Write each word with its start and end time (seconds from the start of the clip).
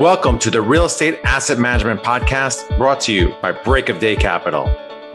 Welcome 0.00 0.38
to 0.38 0.50
the 0.50 0.62
Real 0.62 0.86
Estate 0.86 1.18
Asset 1.24 1.58
Management 1.58 2.02
Podcast 2.02 2.74
brought 2.78 3.02
to 3.02 3.12
you 3.12 3.34
by 3.42 3.52
Break 3.52 3.90
of 3.90 3.98
Day 3.98 4.16
Capital. 4.16 4.64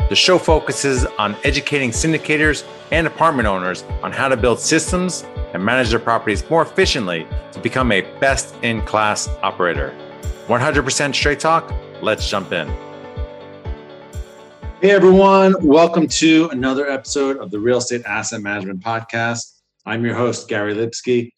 The 0.09 0.15
show 0.15 0.37
focuses 0.37 1.07
on 1.17 1.35
educating 1.43 1.89
syndicators 1.89 2.63
and 2.91 3.07
apartment 3.07 3.47
owners 3.47 3.81
on 4.03 4.11
how 4.11 4.27
to 4.27 4.37
build 4.37 4.59
systems 4.59 5.25
and 5.55 5.65
manage 5.65 5.89
their 5.89 5.97
properties 5.97 6.47
more 6.51 6.61
efficiently 6.61 7.25
to 7.51 7.59
become 7.61 7.91
a 7.91 8.01
best 8.19 8.53
in 8.61 8.83
class 8.83 9.27
operator. 9.41 9.91
100% 10.45 11.15
straight 11.15 11.39
talk. 11.39 11.73
Let's 12.03 12.29
jump 12.29 12.51
in. 12.51 12.67
Hey 14.81 14.91
everyone, 14.91 15.55
welcome 15.65 16.07
to 16.09 16.49
another 16.49 16.87
episode 16.87 17.37
of 17.37 17.49
the 17.49 17.59
Real 17.59 17.79
Estate 17.79 18.05
Asset 18.05 18.43
Management 18.43 18.81
Podcast. 18.81 19.61
I'm 19.87 20.05
your 20.05 20.13
host, 20.13 20.47
Gary 20.47 20.75
Lipsky. 20.75 21.31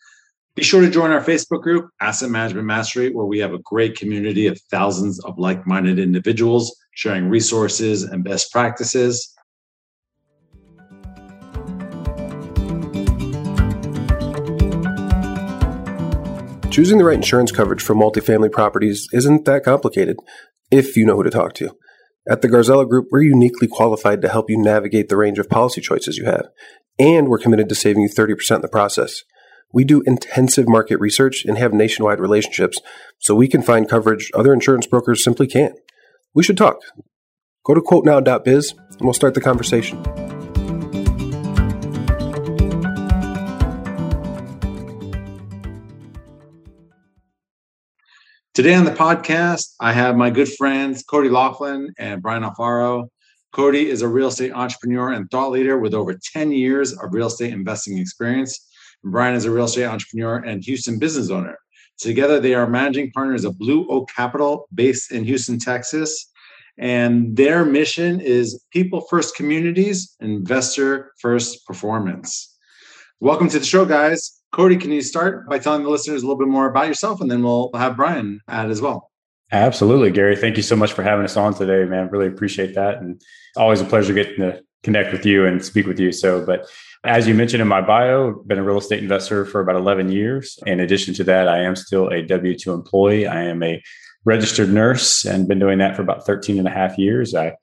Be 0.58 0.64
sure 0.64 0.82
to 0.82 0.90
join 0.90 1.12
our 1.12 1.22
Facebook 1.22 1.62
group, 1.62 1.92
Asset 2.02 2.32
Management 2.32 2.66
Mastery, 2.66 3.12
where 3.12 3.28
we 3.28 3.38
have 3.38 3.54
a 3.54 3.60
great 3.60 3.96
community 3.96 4.48
of 4.48 4.60
thousands 4.72 5.24
of 5.24 5.38
like 5.38 5.68
minded 5.68 6.00
individuals 6.00 6.76
sharing 6.96 7.30
resources 7.30 8.02
and 8.02 8.24
best 8.24 8.52
practices. 8.52 9.36
Choosing 16.72 16.98
the 16.98 17.04
right 17.06 17.18
insurance 17.18 17.52
coverage 17.52 17.84
for 17.84 17.94
multifamily 17.94 18.52
properties 18.52 19.08
isn't 19.14 19.46
that 19.46 19.64
complicated 19.64 20.18
if 20.72 20.98
you 20.98 21.06
know 21.06 21.18
who 21.18 21.24
to 21.24 21.30
talk 21.30 21.54
to. 21.54 21.78
At 22.28 22.42
the 22.42 22.48
Garzella 22.48 22.90
Group, 22.90 23.10
we're 23.12 23.22
uniquely 23.22 23.68
qualified 23.68 24.24
to 24.24 24.30
help 24.30 24.50
you 24.50 24.58
navigate 24.58 25.10
the 25.10 25.18
range 25.18 25.38
of 25.38 25.52
policy 25.52 25.82
choices 25.82 26.18
you 26.18 26.26
have, 26.26 26.48
and 26.98 27.28
we're 27.28 27.38
committed 27.38 27.70
to 27.70 27.76
saving 27.76 28.02
you 28.02 28.10
30% 28.10 28.56
in 28.56 28.62
the 28.62 28.68
process. 28.68 29.22
We 29.74 29.84
do 29.84 30.02
intensive 30.06 30.68
market 30.68 31.00
research 31.00 31.44
and 31.46 31.58
have 31.58 31.74
nationwide 31.74 32.20
relationships, 32.20 32.80
so 33.20 33.36
we 33.36 33.48
can 33.48 33.62
find 33.62 33.90
coverage 33.90 34.32
other 34.34 34.54
insurance 34.54 34.88
brokers 34.88 35.24
simply 35.24 35.48
can't. 35.48 35.76
We 36.34 36.44
should 36.44 36.58
talk. 36.58 36.78
Go 37.66 37.74
to 37.74 37.82
quotenow.biz 37.82 38.72
and 38.72 39.02
we'll 39.02 39.14
start 39.14 39.34
the 39.34 39.42
conversation. 39.42 40.02
Today 48.54 48.74
on 48.74 48.86
the 48.86 48.92
podcast, 48.92 49.76
I 49.80 49.92
have 49.94 50.16
my 50.16 50.30
good 50.30 50.52
friends 50.52 51.04
Cody 51.04 51.30
Laughlin 51.30 51.94
and 52.00 52.22
Brian 52.22 52.44
Alfaro. 52.44 53.10
Cody 53.52 53.90
is 53.90 54.02
a 54.02 54.08
real 54.08 54.30
estate 54.30 54.52
entrepreneur 54.52 55.12
and 55.12 55.30
thought 55.30 55.52
leader 55.52 55.78
with 55.78 55.94
over 55.94 56.18
10 56.34 56.52
years 56.52 56.94
of 56.94 57.14
real 57.14 57.28
estate 57.28 57.54
investing 57.54 57.98
experience. 57.98 58.66
Brian 59.04 59.36
is 59.36 59.46
a 59.46 59.52
real 59.52 59.66
estate 59.66 59.86
entrepreneur 59.86 60.38
and 60.38 60.64
Houston 60.64 61.00
business 61.00 61.30
owner. 61.30 61.58
Together, 62.00 62.40
they 62.40 62.54
are 62.54 62.68
managing 62.68 63.12
partners 63.12 63.44
of 63.44 63.58
Blue 63.58 63.88
Oak 63.90 64.10
Capital 64.16 64.68
based 64.74 65.12
in 65.12 65.24
Houston, 65.24 65.58
Texas. 65.58 66.32
And 66.78 67.36
their 67.36 67.66
mission 67.66 68.20
is 68.20 68.64
people 68.72 69.02
first 69.02 69.36
communities, 69.36 70.16
investor 70.20 71.14
first 71.20 71.66
performance. 71.66 72.56
Welcome 73.20 73.50
to 73.50 73.60
the 73.60 73.66
show, 73.66 73.84
guys. 73.84 74.44
Cody, 74.52 74.78
can 74.78 74.92
you 74.92 75.02
start 75.02 75.50
by 75.50 75.58
telling 75.58 75.84
the 75.84 75.90
listeners 75.90 76.22
a 76.22 76.26
little 76.26 76.38
bit 76.38 76.48
more 76.48 76.70
about 76.70 76.88
yourself 76.88 77.20
and 77.20 77.32
then 77.32 77.42
we'll 77.42 77.72
have 77.74 77.98
Brian 77.98 78.42
add 78.48 78.70
as 78.70 78.80
well? 78.80 79.12
Absolutely, 79.52 80.12
Gary. 80.12 80.36
Thank 80.36 80.58
you 80.58 80.64
so 80.64 80.76
much 80.76 80.94
for 80.94 81.04
having 81.04 81.26
us 81.26 81.38
on 81.38 81.54
today, 81.54 81.86
man. 81.90 82.10
Really 82.10 82.28
appreciate 82.28 82.76
that. 82.76 82.98
And 82.98 83.22
always 83.56 83.82
a 83.82 83.86
pleasure 83.86 84.14
getting 84.14 84.38
to 84.38 84.62
connect 84.84 85.12
with 85.12 85.26
you 85.26 85.46
and 85.46 85.64
speak 85.64 85.88
with 85.88 86.00
you. 86.00 86.12
So, 86.12 86.46
but 86.46 86.70
as 87.04 87.28
you 87.28 87.34
mentioned 87.34 87.62
in 87.62 87.68
my 87.68 87.82
bio, 87.82 88.30
I've 88.30 88.48
been 88.48 88.60
a 88.60 88.64
real 88.64 88.78
estate 88.78 89.02
investor 89.02 89.46
for 89.46 89.62
about 89.62 89.76
11 89.76 90.12
years. 90.12 90.60
In 90.66 90.80
addition 90.80 91.14
to 91.16 91.24
that, 91.26 91.48
I 91.48 91.60
am 91.60 91.76
still 91.76 92.08
a 92.10 92.22
W 92.24 92.58
2 92.58 92.74
employee. 92.74 93.28
I 93.28 93.44
am 93.44 93.64
a 93.64 93.82
registered 94.26 94.70
nurse 94.70 95.26
and 95.26 95.48
been 95.48 95.60
doing 95.60 95.78
that 95.78 95.96
for 95.96 96.02
about 96.02 96.26
13 96.26 96.60
and 96.60 96.68
a 96.68 96.72
half 96.72 96.98
years. 96.98 97.34
I 97.34 97.56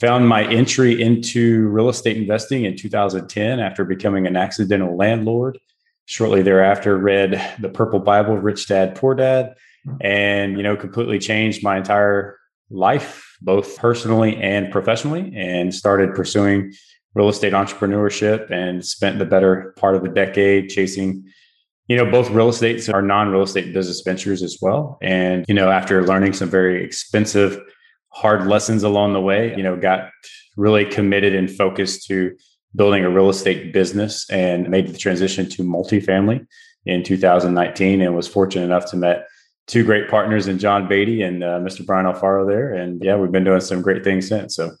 found 0.00 0.28
my 0.28 0.44
entry 0.44 1.00
into 1.00 1.68
real 1.68 1.88
estate 1.88 2.16
investing 2.16 2.64
in 2.64 2.76
2010 2.76 3.60
after 3.60 3.84
becoming 3.84 4.26
an 4.26 4.36
accidental 4.36 4.96
landlord. 4.96 5.58
Shortly 6.06 6.40
thereafter, 6.40 6.96
read 6.96 7.56
the 7.58 7.68
Purple 7.68 7.98
Bible, 7.98 8.38
Rich 8.38 8.68
Dad, 8.68 8.94
Poor 8.94 9.14
Dad, 9.14 9.54
and 10.00 10.56
you 10.56 10.62
know, 10.62 10.76
completely 10.76 11.18
changed 11.18 11.62
my 11.62 11.76
entire 11.76 12.38
life, 12.70 13.36
both 13.42 13.76
personally 13.76 14.36
and 14.36 14.72
professionally, 14.72 15.32
and 15.36 15.74
started 15.74 16.14
pursuing 16.14 16.72
real 17.14 17.28
estate 17.28 17.52
entrepreneurship 17.52 18.50
and 18.50 18.84
spent 18.84 19.18
the 19.18 19.24
better 19.24 19.74
part 19.76 19.94
of 19.94 20.04
a 20.04 20.08
decade 20.08 20.68
chasing 20.68 21.24
you 21.88 21.96
know 21.96 22.08
both 22.10 22.30
real 22.30 22.48
estate 22.48 22.88
our 22.90 23.02
non-real 23.02 23.42
estate 23.42 23.72
business 23.72 24.02
ventures 24.02 24.42
as 24.42 24.58
well 24.60 24.98
and 25.02 25.44
you 25.48 25.54
know 25.54 25.70
after 25.70 26.06
learning 26.06 26.32
some 26.32 26.48
very 26.48 26.84
expensive 26.84 27.58
hard 28.10 28.46
lessons 28.46 28.82
along 28.82 29.12
the 29.12 29.20
way 29.20 29.54
you 29.56 29.62
know 29.62 29.76
got 29.76 30.10
really 30.56 30.84
committed 30.84 31.34
and 31.34 31.50
focused 31.50 32.06
to 32.06 32.36
building 32.76 33.04
a 33.04 33.10
real 33.10 33.30
estate 33.30 33.72
business 33.72 34.28
and 34.30 34.68
made 34.68 34.88
the 34.88 34.98
transition 34.98 35.48
to 35.48 35.62
multifamily 35.62 36.46
in 36.84 37.02
2019 37.02 38.02
and 38.02 38.14
was 38.14 38.28
fortunate 38.28 38.64
enough 38.64 38.90
to 38.90 38.96
met 38.96 39.26
two 39.66 39.84
great 39.84 40.08
partners 40.08 40.48
in 40.48 40.58
John 40.58 40.88
Beatty 40.88 41.22
and 41.22 41.42
uh, 41.42 41.58
Mr. 41.58 41.84
Brian 41.84 42.06
Alfaro 42.06 42.46
there 42.46 42.72
and 42.72 43.02
yeah 43.02 43.16
we've 43.16 43.32
been 43.32 43.44
doing 43.44 43.60
some 43.60 43.82
great 43.82 44.04
things 44.04 44.28
since 44.28 44.56
so 44.56 44.72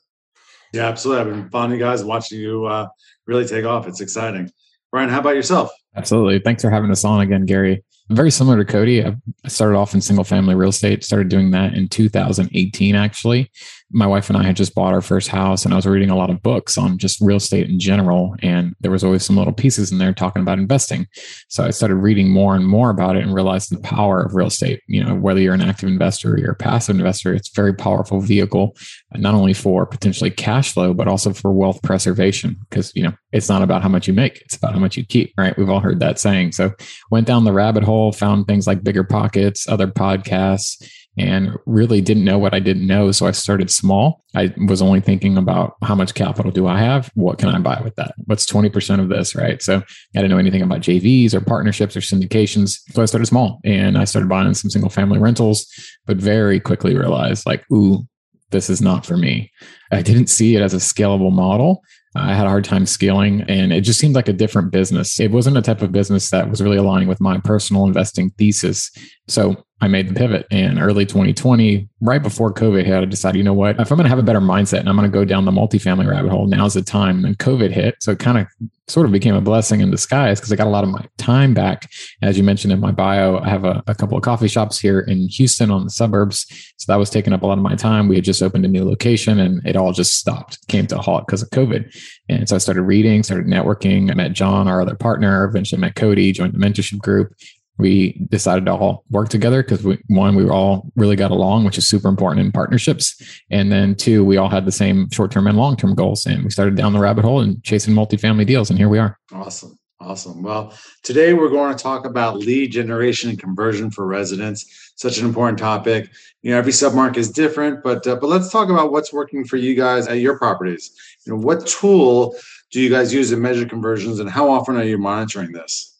yeah, 0.72 0.86
absolutely. 0.86 1.20
I've 1.20 1.36
been 1.36 1.50
following 1.50 1.72
you 1.72 1.78
guys, 1.78 2.04
watching 2.04 2.40
you 2.40 2.66
uh, 2.66 2.88
really 3.26 3.46
take 3.46 3.64
off. 3.64 3.88
It's 3.88 4.00
exciting. 4.00 4.50
Brian, 4.90 5.08
how 5.08 5.20
about 5.20 5.34
yourself? 5.34 5.70
Absolutely. 5.96 6.38
Thanks 6.38 6.62
for 6.62 6.70
having 6.70 6.90
us 6.90 7.04
on 7.04 7.20
again, 7.20 7.44
Gary. 7.44 7.84
Very 8.10 8.30
similar 8.30 8.56
to 8.56 8.64
Cody. 8.64 9.04
I 9.04 9.14
started 9.48 9.76
off 9.76 9.94
in 9.94 10.00
single 10.00 10.24
family 10.24 10.54
real 10.54 10.70
estate, 10.70 11.04
started 11.04 11.28
doing 11.28 11.50
that 11.50 11.74
in 11.74 11.88
2018, 11.88 12.94
actually 12.94 13.50
my 13.90 14.06
wife 14.06 14.28
and 14.28 14.36
I 14.36 14.42
had 14.42 14.56
just 14.56 14.74
bought 14.74 14.92
our 14.92 15.00
first 15.00 15.28
house 15.28 15.64
and 15.64 15.72
I 15.72 15.76
was 15.76 15.86
reading 15.86 16.10
a 16.10 16.16
lot 16.16 16.28
of 16.28 16.42
books 16.42 16.76
on 16.76 16.98
just 16.98 17.20
real 17.20 17.38
estate 17.38 17.68
in 17.68 17.78
general. 17.78 18.36
And 18.42 18.74
there 18.80 18.90
was 18.90 19.02
always 19.02 19.24
some 19.24 19.36
little 19.36 19.52
pieces 19.52 19.90
in 19.90 19.98
there 19.98 20.12
talking 20.12 20.42
about 20.42 20.58
investing. 20.58 21.06
So 21.48 21.64
I 21.64 21.70
started 21.70 21.96
reading 21.96 22.28
more 22.28 22.54
and 22.54 22.66
more 22.66 22.90
about 22.90 23.16
it 23.16 23.22
and 23.22 23.34
realized 23.34 23.70
the 23.70 23.80
power 23.80 24.22
of 24.22 24.34
real 24.34 24.48
estate. 24.48 24.82
You 24.88 25.04
know, 25.04 25.14
whether 25.14 25.40
you're 25.40 25.54
an 25.54 25.62
active 25.62 25.88
investor 25.88 26.34
or 26.34 26.38
you're 26.38 26.52
a 26.52 26.56
passive 26.56 26.96
investor, 26.96 27.32
it's 27.32 27.48
a 27.48 27.56
very 27.56 27.72
powerful 27.72 28.20
vehicle, 28.20 28.76
not 29.14 29.34
only 29.34 29.54
for 29.54 29.86
potentially 29.86 30.30
cash 30.30 30.72
flow, 30.72 30.92
but 30.92 31.08
also 31.08 31.32
for 31.32 31.52
wealth 31.52 31.80
preservation. 31.82 32.56
Because, 32.68 32.92
you 32.94 33.02
know, 33.02 33.12
it's 33.32 33.48
not 33.48 33.62
about 33.62 33.82
how 33.82 33.88
much 33.88 34.06
you 34.06 34.12
make, 34.12 34.42
it's 34.42 34.56
about 34.56 34.74
how 34.74 34.80
much 34.80 34.98
you 34.98 35.06
keep, 35.06 35.32
right? 35.38 35.56
We've 35.56 35.70
all 35.70 35.77
heard 35.80 36.00
that 36.00 36.18
saying. 36.18 36.52
So 36.52 36.72
went 37.10 37.26
down 37.26 37.44
the 37.44 37.52
rabbit 37.52 37.84
hole, 37.84 38.12
found 38.12 38.46
things 38.46 38.66
like 38.66 38.84
Bigger 38.84 39.04
Pockets, 39.04 39.68
other 39.68 39.86
podcasts 39.86 40.82
and 41.18 41.52
really 41.66 42.00
didn't 42.00 42.24
know 42.24 42.38
what 42.38 42.54
I 42.54 42.60
didn't 42.60 42.86
know. 42.86 43.10
So 43.10 43.26
I 43.26 43.32
started 43.32 43.70
small. 43.70 44.24
I 44.34 44.54
was 44.68 44.80
only 44.80 45.00
thinking 45.00 45.36
about 45.36 45.74
how 45.82 45.94
much 45.94 46.14
capital 46.14 46.52
do 46.52 46.66
I 46.66 46.78
have? 46.78 47.10
What 47.14 47.38
can 47.38 47.48
I 47.48 47.58
buy 47.58 47.80
with 47.82 47.96
that? 47.96 48.14
What's 48.26 48.46
20% 48.46 49.00
of 49.00 49.08
this? 49.08 49.34
Right. 49.34 49.60
So 49.60 49.76
I 49.78 49.82
didn't 50.14 50.30
know 50.30 50.38
anything 50.38 50.62
about 50.62 50.80
JVs 50.80 51.34
or 51.34 51.40
partnerships 51.40 51.96
or 51.96 52.00
syndications. 52.00 52.78
So 52.92 53.02
I 53.02 53.06
started 53.06 53.26
small 53.26 53.60
and 53.64 53.98
I 53.98 54.04
started 54.04 54.28
buying 54.28 54.54
some 54.54 54.70
single 54.70 54.90
family 54.90 55.18
rentals, 55.18 55.66
but 56.06 56.18
very 56.18 56.60
quickly 56.60 56.96
realized 56.96 57.46
like, 57.46 57.64
ooh, 57.72 58.06
this 58.50 58.70
is 58.70 58.80
not 58.80 59.04
for 59.04 59.16
me. 59.16 59.50
I 59.92 60.02
didn't 60.02 60.28
see 60.28 60.56
it 60.56 60.62
as 60.62 60.74
a 60.74 60.78
scalable 60.78 61.32
model. 61.32 61.82
I 62.14 62.34
had 62.34 62.46
a 62.46 62.50
hard 62.50 62.64
time 62.64 62.86
scaling 62.86 63.42
and 63.42 63.72
it 63.72 63.82
just 63.82 64.00
seemed 64.00 64.14
like 64.14 64.28
a 64.28 64.32
different 64.32 64.72
business. 64.72 65.20
It 65.20 65.30
wasn't 65.30 65.58
a 65.58 65.62
type 65.62 65.82
of 65.82 65.92
business 65.92 66.30
that 66.30 66.48
was 66.48 66.62
really 66.62 66.78
aligning 66.78 67.08
with 67.08 67.20
my 67.20 67.38
personal 67.38 67.86
investing 67.86 68.30
thesis. 68.30 68.90
So 69.28 69.64
I 69.80 69.88
made 69.88 70.08
the 70.08 70.14
pivot 70.14 70.46
in 70.50 70.78
early 70.78 71.06
2020, 71.06 71.88
right 72.00 72.22
before 72.22 72.52
COVID 72.52 72.84
hit. 72.84 72.94
I 72.94 73.04
decided, 73.04 73.38
you 73.38 73.44
know 73.44 73.54
what? 73.54 73.78
If 73.78 73.90
I'm 73.92 73.96
going 73.96 74.04
to 74.04 74.08
have 74.08 74.18
a 74.18 74.24
better 74.24 74.40
mindset 74.40 74.80
and 74.80 74.88
I'm 74.88 74.96
going 74.96 75.10
to 75.10 75.14
go 75.14 75.24
down 75.24 75.44
the 75.44 75.52
multifamily 75.52 76.10
rabbit 76.10 76.30
hole, 76.30 76.46
now's 76.46 76.74
the 76.74 76.82
time. 76.82 77.24
And 77.24 77.38
COVID 77.38 77.70
hit. 77.70 77.96
So 78.00 78.12
it 78.12 78.18
kind 78.18 78.38
of 78.38 78.46
sort 78.88 79.06
of 79.06 79.12
became 79.12 79.34
a 79.34 79.40
blessing 79.40 79.80
in 79.80 79.90
disguise 79.90 80.40
because 80.40 80.50
I 80.50 80.56
got 80.56 80.66
a 80.66 80.70
lot 80.70 80.82
of 80.82 80.90
my 80.90 81.04
time 81.18 81.54
back. 81.54 81.90
As 82.22 82.36
you 82.36 82.42
mentioned 82.42 82.72
in 82.72 82.80
my 82.80 82.90
bio, 82.90 83.38
I 83.38 83.48
have 83.48 83.64
a, 83.64 83.82
a, 83.86 83.94
couple 83.94 84.16
of 84.16 84.22
coffee 84.22 84.48
shops 84.48 84.78
here 84.78 85.00
in 85.00 85.28
Houston 85.28 85.70
on 85.70 85.84
the 85.84 85.90
suburbs. 85.90 86.46
So 86.78 86.90
that 86.90 86.98
was 86.98 87.10
taking 87.10 87.32
up 87.32 87.42
a 87.42 87.46
lot 87.46 87.58
of 87.58 87.64
my 87.64 87.74
time. 87.74 88.08
We 88.08 88.16
had 88.16 88.24
just 88.24 88.42
opened 88.42 88.64
a 88.64 88.68
new 88.68 88.84
location 88.88 89.38
and 89.38 89.64
it 89.66 89.76
all 89.76 89.92
just 89.92 90.14
stopped, 90.14 90.66
came 90.68 90.86
to 90.88 90.98
a 90.98 91.02
halt 91.02 91.26
because 91.26 91.42
of 91.42 91.50
COVID. 91.50 91.94
And 92.28 92.48
so 92.48 92.56
I 92.56 92.58
started 92.58 92.82
reading, 92.82 93.22
started 93.22 93.46
networking. 93.46 94.10
I 94.10 94.14
met 94.14 94.32
John, 94.32 94.66
our 94.66 94.80
other 94.80 94.96
partner, 94.96 95.44
eventually 95.44 95.80
met 95.80 95.94
Cody, 95.94 96.32
joined 96.32 96.54
the 96.54 96.58
mentorship 96.58 96.98
group 96.98 97.34
we 97.78 98.12
decided 98.28 98.66
to 98.66 98.72
all 98.72 99.04
work 99.10 99.28
together 99.28 99.62
because 99.62 99.82
we 99.82 99.98
one 100.08 100.34
we 100.34 100.48
all 100.48 100.90
really 100.96 101.16
got 101.16 101.30
along 101.30 101.64
which 101.64 101.78
is 101.78 101.88
super 101.88 102.08
important 102.08 102.44
in 102.44 102.52
partnerships. 102.52 103.42
And 103.50 103.72
then 103.72 103.94
two 103.94 104.24
we 104.24 104.36
all 104.36 104.48
had 104.48 104.66
the 104.66 104.72
same 104.72 105.08
short-term 105.10 105.46
and 105.46 105.56
long-term 105.56 105.94
goals 105.94 106.26
and 106.26 106.44
we 106.44 106.50
started 106.50 106.76
down 106.76 106.92
the 106.92 106.98
rabbit 106.98 107.24
hole 107.24 107.40
and 107.40 107.62
chasing 107.64 107.94
multifamily 107.94 108.46
deals 108.46 108.68
and 108.68 108.78
here 108.78 108.88
we 108.88 108.98
are. 108.98 109.18
Awesome. 109.32 109.78
Awesome. 110.00 110.42
Well 110.42 110.74
today 111.02 111.32
we're 111.32 111.48
going 111.48 111.74
to 111.74 111.82
talk 111.82 112.04
about 112.04 112.38
lead 112.38 112.72
generation 112.72 113.30
and 113.30 113.38
conversion 113.38 113.90
for 113.90 114.06
residents. 114.06 114.92
Such 114.96 115.18
an 115.18 115.26
important 115.26 115.58
topic. 115.58 116.10
You 116.42 116.50
know 116.50 116.58
every 116.58 116.72
submarket 116.72 117.18
is 117.18 117.30
different 117.30 117.82
but 117.84 118.06
uh, 118.06 118.16
but 118.16 118.26
let's 118.26 118.50
talk 118.50 118.68
about 118.68 118.92
what's 118.92 119.12
working 119.12 119.44
for 119.44 119.56
you 119.56 119.74
guys 119.74 120.08
at 120.08 120.18
your 120.18 120.36
properties. 120.38 120.90
You 121.24 121.32
know 121.32 121.38
what 121.38 121.66
tool 121.66 122.34
do 122.70 122.80
you 122.80 122.90
guys 122.90 123.14
use 123.14 123.30
to 123.30 123.36
measure 123.36 123.66
conversions 123.66 124.18
and 124.20 124.28
how 124.28 124.50
often 124.50 124.76
are 124.76 124.84
you 124.84 124.98
monitoring 124.98 125.52
this 125.52 125.97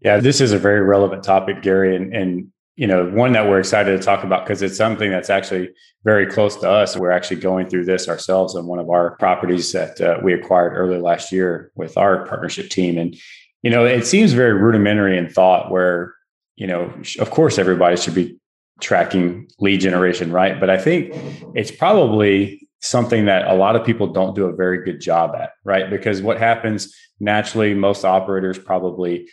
yeah, 0.00 0.18
this 0.18 0.40
is 0.40 0.52
a 0.52 0.58
very 0.58 0.80
relevant 0.82 1.24
topic, 1.24 1.62
Gary. 1.62 1.96
And, 1.96 2.14
and 2.14 2.52
you 2.76 2.86
know, 2.86 3.08
one 3.08 3.32
that 3.32 3.48
we're 3.48 3.58
excited 3.58 3.98
to 3.98 4.04
talk 4.04 4.22
about 4.22 4.44
because 4.44 4.60
it's 4.60 4.76
something 4.76 5.10
that's 5.10 5.30
actually 5.30 5.70
very 6.04 6.26
close 6.26 6.56
to 6.56 6.70
us. 6.70 6.96
We're 6.96 7.10
actually 7.10 7.40
going 7.40 7.68
through 7.68 7.86
this 7.86 8.08
ourselves 8.08 8.54
on 8.54 8.66
one 8.66 8.78
of 8.78 8.90
our 8.90 9.16
properties 9.16 9.72
that 9.72 10.00
uh, 10.00 10.18
we 10.22 10.34
acquired 10.34 10.74
earlier 10.74 11.00
last 11.00 11.32
year 11.32 11.72
with 11.74 11.96
our 11.96 12.26
partnership 12.26 12.68
team. 12.68 12.98
And, 12.98 13.16
you 13.62 13.70
know, 13.70 13.86
it 13.86 14.06
seems 14.06 14.34
very 14.34 14.52
rudimentary 14.52 15.16
in 15.16 15.30
thought 15.30 15.70
where, 15.70 16.14
you 16.56 16.66
know, 16.66 16.92
of 17.18 17.30
course, 17.30 17.58
everybody 17.58 17.96
should 17.96 18.14
be 18.14 18.38
tracking 18.80 19.48
lead 19.58 19.80
generation, 19.80 20.30
right? 20.30 20.60
But 20.60 20.68
I 20.68 20.76
think 20.76 21.12
it's 21.54 21.70
probably 21.70 22.68
something 22.80 23.24
that 23.24 23.48
a 23.48 23.54
lot 23.54 23.74
of 23.74 23.86
people 23.86 24.08
don't 24.08 24.34
do 24.34 24.44
a 24.44 24.54
very 24.54 24.84
good 24.84 25.00
job 25.00 25.34
at, 25.34 25.52
right? 25.64 25.88
Because 25.88 26.20
what 26.20 26.38
happens 26.38 26.94
naturally, 27.20 27.72
most 27.72 28.04
operators 28.04 28.58
probably 28.58 29.28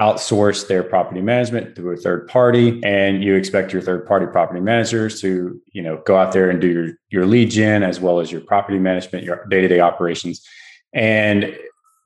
outsource 0.00 0.66
their 0.66 0.82
property 0.82 1.20
management 1.20 1.76
through 1.76 1.92
a 1.92 1.96
third 1.96 2.26
party 2.26 2.80
and 2.84 3.22
you 3.22 3.36
expect 3.36 3.72
your 3.72 3.80
third 3.80 4.04
party 4.06 4.26
property 4.26 4.60
managers 4.60 5.20
to 5.20 5.60
you 5.72 5.82
know 5.82 6.02
go 6.04 6.16
out 6.16 6.32
there 6.32 6.50
and 6.50 6.60
do 6.60 6.66
your 6.66 6.88
your 7.10 7.26
lead 7.26 7.48
gen 7.48 7.84
as 7.84 8.00
well 8.00 8.18
as 8.18 8.32
your 8.32 8.40
property 8.40 8.78
management 8.78 9.24
your 9.24 9.46
day-to-day 9.46 9.78
operations. 9.78 10.44
And 10.92 11.56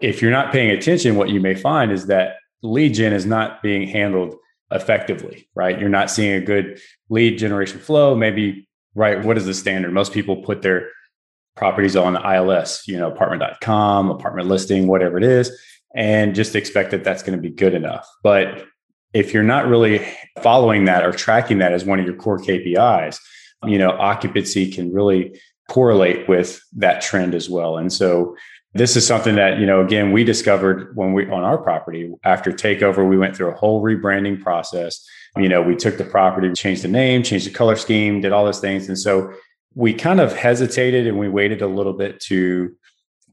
if 0.03 0.21
you're 0.21 0.31
not 0.31 0.53
paying 0.53 0.71
attention 0.71 1.17
what 1.17 1.31
you 1.31 1.41
may 1.41 1.55
find 1.55 1.91
is 1.91 2.07
that 2.07 2.37
lead 2.63 2.93
gen 2.93 3.15
is 3.15 3.25
not 3.25 3.63
being 3.63 3.89
handled 3.89 4.37
effectively 4.71 5.49
right? 5.55 5.81
You're 5.81 5.89
not 5.89 6.11
seeing 6.11 6.35
a 6.35 6.45
good 6.45 6.79
lead 7.09 7.39
generation 7.39 7.79
flow. 7.79 8.15
Maybe 8.15 8.69
right 8.95 9.25
what 9.25 9.39
is 9.39 9.47
the 9.47 9.55
standard? 9.55 9.95
Most 9.95 10.13
people 10.13 10.43
put 10.43 10.61
their 10.61 10.91
properties 11.57 11.97
on 11.97 12.17
ils 12.17 12.83
you 12.87 12.99
know 12.99 13.11
apartment.com 13.11 14.11
apartment 14.11 14.47
listing 14.47 14.87
whatever 14.87 15.17
it 15.17 15.25
is 15.25 15.51
and 15.99 16.33
just 16.33 16.55
expect 16.55 16.93
that 16.93 17.03
that's 17.03 17.25
going 17.25 17.37
to 17.37 17.43
be 17.43 17.51
good 17.51 17.75
enough. 17.75 18.09
But 18.23 18.65
if 19.13 19.35
you're 19.35 19.43
not 19.43 19.67
really 19.67 20.07
following 20.41 20.85
that 20.85 21.05
or 21.05 21.11
tracking 21.11 21.59
that 21.59 21.73
as 21.73 21.85
one 21.85 21.99
of 21.99 22.07
your 22.07 22.15
core 22.15 22.39
KPIs, 22.39 23.19
you 23.65 23.79
know, 23.79 23.91
occupancy 23.91 24.71
can 24.71 24.93
really 24.93 25.41
correlate 25.69 26.29
with 26.29 26.61
that 26.77 27.03
trend 27.03 27.35
as 27.35 27.51
well. 27.51 27.77
And 27.77 27.93
so 27.93 28.37
this 28.75 28.95
is 28.95 29.05
something 29.05 29.35
that, 29.35 29.59
you 29.59 29.67
know, 29.67 29.85
again, 29.85 30.13
we 30.13 30.23
discovered 30.23 30.95
when 30.95 31.15
we 31.15 31.29
on 31.29 31.43
our 31.43 31.59
property 31.59 32.13
after 32.23 32.53
takeover, 32.53 33.09
we 33.09 33.19
went 33.19 33.35
through 33.35 33.51
a 33.51 33.57
whole 33.57 33.83
rebranding 33.83 34.41
process. 34.41 35.05
You 35.37 35.49
know, 35.49 35.63
we 35.63 35.75
took 35.75 35.99
the 35.99 36.05
property, 36.05 36.53
changed 36.53 36.83
the 36.83 36.89
name, 36.89 37.25
changed 37.25 37.47
the 37.47 37.51
color 37.51 37.75
scheme, 37.75 38.21
did 38.21 38.31
all 38.31 38.45
those 38.45 38.61
things. 38.61 38.87
And 38.87 38.99
so 38.99 39.33
we 39.75 39.95
kind 39.95 40.21
of 40.21 40.33
hesitated 40.33 41.09
and 41.09 41.19
we 41.19 41.29
waited 41.29 41.61
a 41.61 41.67
little 41.67 41.93
bit 41.93 42.21
to 42.21 42.71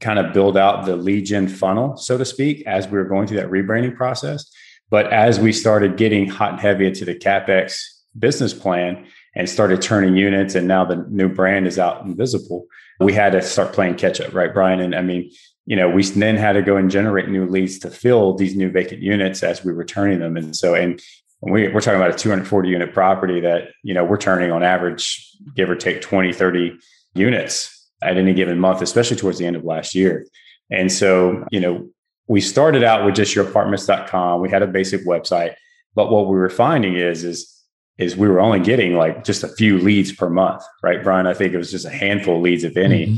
kind 0.00 0.18
of 0.18 0.32
build 0.32 0.56
out 0.56 0.84
the 0.84 0.96
lead 0.96 1.26
gen 1.26 1.48
funnel, 1.48 1.96
so 1.96 2.18
to 2.18 2.24
speak, 2.24 2.66
as 2.66 2.86
we 2.86 2.98
were 2.98 3.04
going 3.04 3.26
through 3.26 3.38
that 3.38 3.50
rebranding 3.50 3.96
process. 3.96 4.50
But 4.90 5.12
as 5.12 5.40
we 5.40 5.52
started 5.52 5.96
getting 5.96 6.28
hot 6.28 6.52
and 6.52 6.60
heavy 6.60 6.86
into 6.86 7.04
the 7.04 7.14
CapEx 7.14 7.76
business 8.18 8.54
plan 8.54 9.06
and 9.34 9.48
started 9.48 9.82
turning 9.82 10.16
units, 10.16 10.54
and 10.54 10.68
now 10.68 10.84
the 10.84 11.04
new 11.08 11.28
brand 11.28 11.66
is 11.66 11.78
out 11.78 12.04
and 12.04 12.16
visible, 12.16 12.66
we 13.00 13.12
had 13.12 13.32
to 13.32 13.42
start 13.42 13.72
playing 13.72 13.96
catch 13.96 14.20
up, 14.20 14.32
right, 14.32 14.52
Brian? 14.52 14.80
And 14.80 14.94
I 14.94 15.02
mean, 15.02 15.30
you 15.66 15.76
know, 15.76 15.90
we 15.90 16.04
then 16.04 16.36
had 16.36 16.52
to 16.52 16.62
go 16.62 16.76
and 16.76 16.90
generate 16.90 17.28
new 17.28 17.46
leads 17.46 17.78
to 17.80 17.90
fill 17.90 18.34
these 18.34 18.54
new 18.54 18.70
vacant 18.70 19.02
units 19.02 19.42
as 19.42 19.64
we 19.64 19.72
were 19.72 19.84
turning 19.84 20.20
them. 20.20 20.36
And 20.36 20.54
so, 20.54 20.74
and 20.74 21.00
we, 21.42 21.68
we're 21.68 21.80
talking 21.80 22.00
about 22.00 22.14
a 22.14 22.18
240 22.18 22.68
unit 22.68 22.94
property 22.94 23.40
that, 23.40 23.70
you 23.82 23.92
know, 23.92 24.04
we're 24.04 24.16
turning 24.16 24.52
on 24.52 24.62
average, 24.62 25.36
give 25.54 25.68
or 25.68 25.74
take 25.74 26.00
20, 26.00 26.32
30 26.32 26.78
units 27.14 27.75
at 28.02 28.16
any 28.16 28.34
given 28.34 28.58
month, 28.58 28.82
especially 28.82 29.16
towards 29.16 29.38
the 29.38 29.46
end 29.46 29.56
of 29.56 29.64
last 29.64 29.94
year. 29.94 30.26
And 30.70 30.90
so, 30.90 31.44
you 31.50 31.60
know, 31.60 31.88
we 32.28 32.40
started 32.40 32.82
out 32.82 33.04
with 33.04 33.14
just 33.14 33.34
yourapartments.com. 33.34 34.40
We 34.40 34.50
had 34.50 34.62
a 34.62 34.66
basic 34.66 35.06
website, 35.06 35.54
but 35.94 36.10
what 36.10 36.26
we 36.26 36.36
were 36.36 36.50
finding 36.50 36.96
is, 36.96 37.24
is, 37.24 37.52
is 37.98 38.16
we 38.16 38.28
were 38.28 38.40
only 38.40 38.60
getting 38.60 38.94
like 38.94 39.24
just 39.24 39.42
a 39.42 39.48
few 39.48 39.78
leads 39.78 40.12
per 40.12 40.28
month, 40.28 40.62
right? 40.82 41.02
Brian, 41.02 41.26
I 41.26 41.34
think 41.34 41.54
it 41.54 41.58
was 41.58 41.70
just 41.70 41.86
a 41.86 41.90
handful 41.90 42.36
of 42.36 42.42
leads, 42.42 42.64
if 42.64 42.76
any. 42.76 43.06
Mm-hmm. 43.06 43.16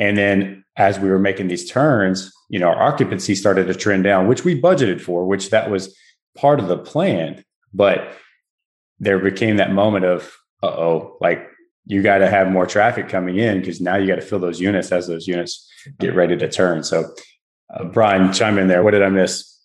And 0.00 0.18
then 0.18 0.64
as 0.76 0.98
we 0.98 1.08
were 1.08 1.18
making 1.18 1.48
these 1.48 1.70
turns, 1.70 2.30
you 2.50 2.58
know, 2.58 2.68
our 2.68 2.82
occupancy 2.82 3.34
started 3.34 3.66
to 3.66 3.74
trend 3.74 4.04
down, 4.04 4.28
which 4.28 4.44
we 4.44 4.60
budgeted 4.60 5.00
for, 5.00 5.24
which 5.24 5.50
that 5.50 5.70
was 5.70 5.96
part 6.36 6.60
of 6.60 6.68
the 6.68 6.78
plan. 6.78 7.44
But 7.72 8.12
there 8.98 9.18
became 9.18 9.56
that 9.56 9.72
moment 9.72 10.04
of, 10.04 10.32
uh 10.62 10.66
oh, 10.66 11.16
like 11.20 11.46
you 11.88 12.02
got 12.02 12.18
to 12.18 12.28
have 12.28 12.50
more 12.52 12.66
traffic 12.66 13.08
coming 13.08 13.38
in 13.38 13.60
because 13.60 13.80
now 13.80 13.96
you 13.96 14.06
got 14.06 14.16
to 14.16 14.20
fill 14.20 14.38
those 14.38 14.60
units 14.60 14.92
as 14.92 15.06
those 15.06 15.26
units 15.26 15.66
get 15.98 16.14
ready 16.14 16.36
to 16.36 16.46
turn. 16.46 16.84
So, 16.84 17.14
uh, 17.74 17.84
Brian, 17.84 18.30
chime 18.30 18.58
in 18.58 18.68
there. 18.68 18.82
What 18.82 18.90
did 18.90 19.02
I 19.02 19.08
miss? 19.08 19.58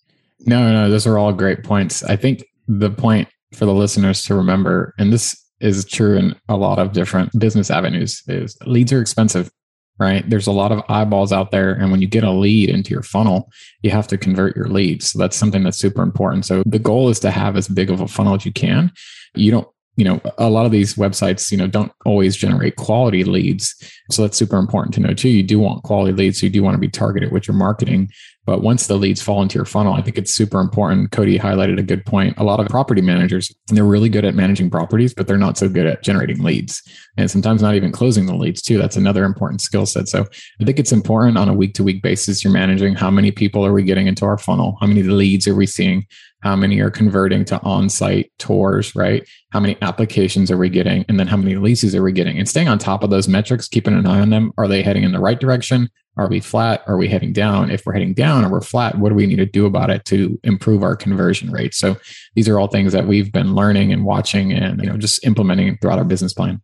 No, 0.46 0.72
no, 0.72 0.90
those 0.90 1.06
are 1.06 1.18
all 1.18 1.34
great 1.34 1.64
points. 1.64 2.02
I 2.02 2.16
think 2.16 2.46
the 2.68 2.90
point 2.90 3.28
for 3.54 3.66
the 3.66 3.74
listeners 3.74 4.24
to 4.24 4.36
remember, 4.36 4.94
and 4.98 5.12
this 5.12 5.36
is 5.60 5.84
true 5.84 6.18
in 6.18 6.34
a 6.48 6.56
lot 6.56 6.80
of 6.80 6.94
different 6.94 7.38
business 7.38 7.70
avenues, 7.70 8.24
is 8.28 8.58
leads 8.66 8.94
are 8.94 9.02
expensive, 9.02 9.52
right? 10.00 10.28
There's 10.30 10.48
a 10.48 10.52
lot 10.54 10.72
of 10.72 10.82
eyeballs 10.88 11.34
out 11.34 11.52
there. 11.52 11.74
And 11.74 11.92
when 11.92 12.02
you 12.02 12.08
get 12.08 12.24
a 12.24 12.32
lead 12.32 12.70
into 12.70 12.92
your 12.92 13.04
funnel, 13.04 13.52
you 13.82 13.92
have 13.92 14.08
to 14.08 14.18
convert 14.18 14.56
your 14.56 14.70
leads. 14.70 15.12
So 15.12 15.20
that's 15.20 15.36
something 15.36 15.64
that's 15.64 15.78
super 15.78 16.02
important. 16.02 16.46
So 16.46 16.64
the 16.66 16.80
goal 16.80 17.10
is 17.10 17.20
to 17.20 17.32
have 17.32 17.58
as 17.58 17.68
big 17.68 17.90
of 17.90 18.00
a 18.00 18.08
funnel 18.08 18.36
as 18.36 18.46
you 18.46 18.54
can. 18.54 18.94
You 19.36 19.52
don't 19.52 19.68
you 19.96 20.04
know 20.04 20.20
a 20.38 20.50
lot 20.50 20.66
of 20.66 20.72
these 20.72 20.96
websites 20.96 21.52
you 21.52 21.58
know 21.58 21.68
don't 21.68 21.92
always 22.06 22.36
generate 22.36 22.76
quality 22.76 23.24
leads. 23.24 23.76
So 24.12 24.22
that's 24.22 24.38
super 24.38 24.58
important 24.58 24.94
to 24.96 25.02
know 25.02 25.14
too. 25.14 25.30
You 25.30 25.44
do 25.44 25.60
want 25.60 25.84
quality 25.84 26.14
leads. 26.14 26.40
So 26.40 26.46
you 26.46 26.52
do 26.52 26.64
want 26.64 26.76
to 26.76 26.80
be 26.80 26.90
targeted 26.90 27.32
with 27.32 27.48
your 27.48 27.56
marketing 27.56 28.12
but 28.46 28.62
once 28.62 28.88
the 28.88 28.96
leads 28.96 29.22
fall 29.22 29.42
into 29.42 29.56
your 29.56 29.66
funnel 29.66 29.94
i 29.94 30.02
think 30.02 30.18
it's 30.18 30.34
super 30.34 30.60
important. 30.60 31.12
Cody 31.12 31.38
highlighted 31.38 31.80
a 31.80 31.84
good 31.84 32.06
point. 32.06 32.38
A 32.38 32.44
lot 32.44 32.60
of 32.60 32.68
property 32.68 33.02
managers 33.02 33.54
and 33.70 33.78
they're 33.78 33.86
really 33.86 34.10
good 34.10 34.26
at 34.26 34.36
managing 34.36 34.70
properties 34.70 35.14
but 35.14 35.28
they're 35.28 35.38
not 35.38 35.58
so 35.58 35.70
good 35.70 35.86
at 35.86 36.04
generating 36.04 36.44
leads. 36.44 36.82
And 37.18 37.30
sometimes 37.30 37.62
not 37.62 37.76
even 37.76 37.92
closing 37.92 38.26
the 38.26 38.36
leads 38.36 38.62
too. 38.62 38.78
That's 38.78 38.98
another 38.98 39.24
important 39.24 39.62
skill 39.62 39.86
set. 39.86 40.08
So 40.08 40.26
i 40.60 40.66
think 40.66 40.80
it's 40.80 40.92
important 40.92 41.38
on 41.38 41.50
a 41.50 41.54
week 41.54 41.74
to 41.76 41.84
week 41.84 42.02
basis 42.02 42.44
you're 42.44 42.54
managing 42.54 42.96
how 42.96 43.12
many 43.12 43.32
people 43.32 43.66
are 43.66 43.74
we 43.74 43.84
getting 43.84 44.08
into 44.08 44.26
our 44.26 44.38
funnel? 44.38 44.78
How 44.82 44.88
many 44.88 45.04
leads 45.04 45.48
are 45.48 45.56
we 45.56 45.66
seeing? 45.66 46.06
How 46.42 46.58
many 46.58 46.80
are 46.82 46.92
converting 46.92 47.46
to 47.46 47.62
on-site 47.62 48.32
tours 48.38 48.96
right? 48.96 49.28
How 49.52 49.60
many 49.60 49.78
applications 49.82 50.52
are 50.52 50.58
we 50.58 50.70
getting? 50.70 51.06
And 51.08 51.20
then 51.20 51.28
how 51.28 51.38
many 51.38 51.56
leases 51.56 51.96
are 51.96 52.04
we 52.04 52.12
getting? 52.12 52.38
And 52.38 52.50
staying 52.50 52.68
on 52.68 52.80
top 52.80 53.04
of 53.04 53.10
those 53.10 53.28
metrics 53.28 53.68
keeping 53.68 53.94
an 53.94 54.06
eye 54.06 54.20
on 54.20 54.30
them 54.30 54.52
are 54.58 54.68
they 54.68 54.84
heading 54.84 55.04
in 55.04 55.14
the 55.14 55.20
right 55.20 55.40
direction 55.40 55.90
are 56.18 56.28
we 56.28 56.40
flat? 56.40 56.84
Are 56.88 56.98
we 56.98 57.08
heading 57.08 57.34
down? 57.34 57.72
If 57.72 57.86
we're 57.86 57.94
heading 57.94 58.14
down 58.14 58.46
or 58.46 58.50
we're 58.50 58.62
flat 58.62 58.98
what 58.98 59.10
do 59.10 59.16
we 59.16 59.26
need 59.26 59.38
to 59.38 59.46
do 59.46 59.66
about 59.66 59.90
it 59.90 60.06
to 60.06 60.40
improve 60.44 60.84
our 60.84 60.96
conversion 60.96 61.52
rate? 61.52 61.74
So 61.74 61.98
these 62.36 62.48
are 62.48 62.60
all 62.60 62.68
things 62.68 62.94
that 62.94 63.08
we've 63.08 63.32
been 63.32 63.56
learning 63.56 63.92
and 63.92 64.06
watching 64.06 64.52
and 64.52 64.82
you 64.82 64.90
know 64.90 64.98
just 64.98 65.26
implementing 65.26 65.78
throughout 65.78 66.00
our 66.00 66.06
business 66.06 66.34
plan. 66.34 66.62